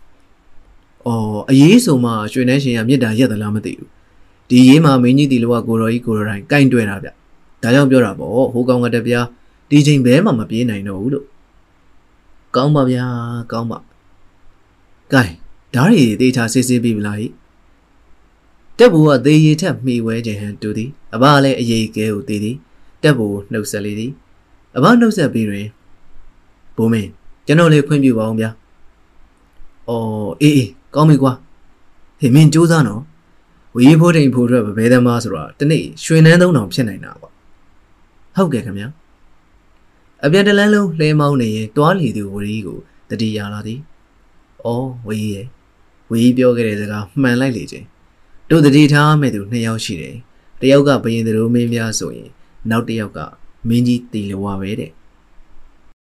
[1.06, 3.90] အော်အရေးဆိုမှရွှေနှန်းရှင်ကမြစ်တာရက်သလားမသိဘူး
[4.50, 7.08] ဒီရေးမှာမင်းကြီးတီလောကကိုရော်ကြီးကိုရော်တိုင်းကင်တွဲတာဗျ
[7.64, 9.26] ဒါကြောင့်ပြောတာပေါ့ဟိုကောင်ကတပြား
[9.70, 11.26] ဒီချိန်ဘဲမှမပြေးနိုင်တော့ဘူးလို့
[12.56, 13.06] ကောင်းပါဗျာ
[13.52, 13.80] ကောင်းပါ
[15.14, 15.24] ကဲ
[15.76, 17.28] ဓာရီတေချာစစ်စစ်ပြီးမလားဟိ
[18.78, 22.56] တက်ဘူကသေရီထက်မှီဝဲခြင်းဟန်တူသည်အဘလည်းအရေးကဲကိုတည်သည်
[23.04, 24.12] တက်ဘူနှုတ်ဆက်လေသည်
[24.78, 25.68] အဘနှုတ်ဆက်ပြီးတွင်
[26.78, 27.10] ဘိုးမင်း
[27.46, 28.50] ကျွန်တော်လေးခွင့်ပြုပါအောင်ဗျာ
[29.90, 31.34] အော်အေးအေးကောင်းပြီကွာ
[32.20, 33.02] ဟေးမင်းစူးစမ်းနော်
[33.76, 37.34] ဝေးဖိုးတိန်ဖိုးအတွက်ဘဲသမားဆိုတော့တနေ့ရွှေနှန်းသုံးတောင်ဖြစ်နိုင်တာပေါ့
[38.36, 38.88] ဟုတ်ကဲ့ခင်ဗျာ
[40.24, 42.80] အပြန်တလန်းလုံးလှဲမောင်းနေရင်တွားလီသူဝရီကို
[43.10, 43.80] တတိရလာသည်
[44.66, 45.46] အော်ဝေးရဲ့
[46.12, 47.86] ဝေးပြောခဲ့တဲ့စကားမှန်လိုက်လေချင်း
[48.50, 50.16] တို့တတိထားမဲ့သူနှစ်ယောက်ရှိတယ်
[50.62, 52.30] တယောက်ကဘယင်သူတို့မင်းများဆိုရင်
[52.70, 53.20] နောက်တစ်ယောက်က
[53.68, 54.92] မင်းကြီးတီလဝါပဲတဲ့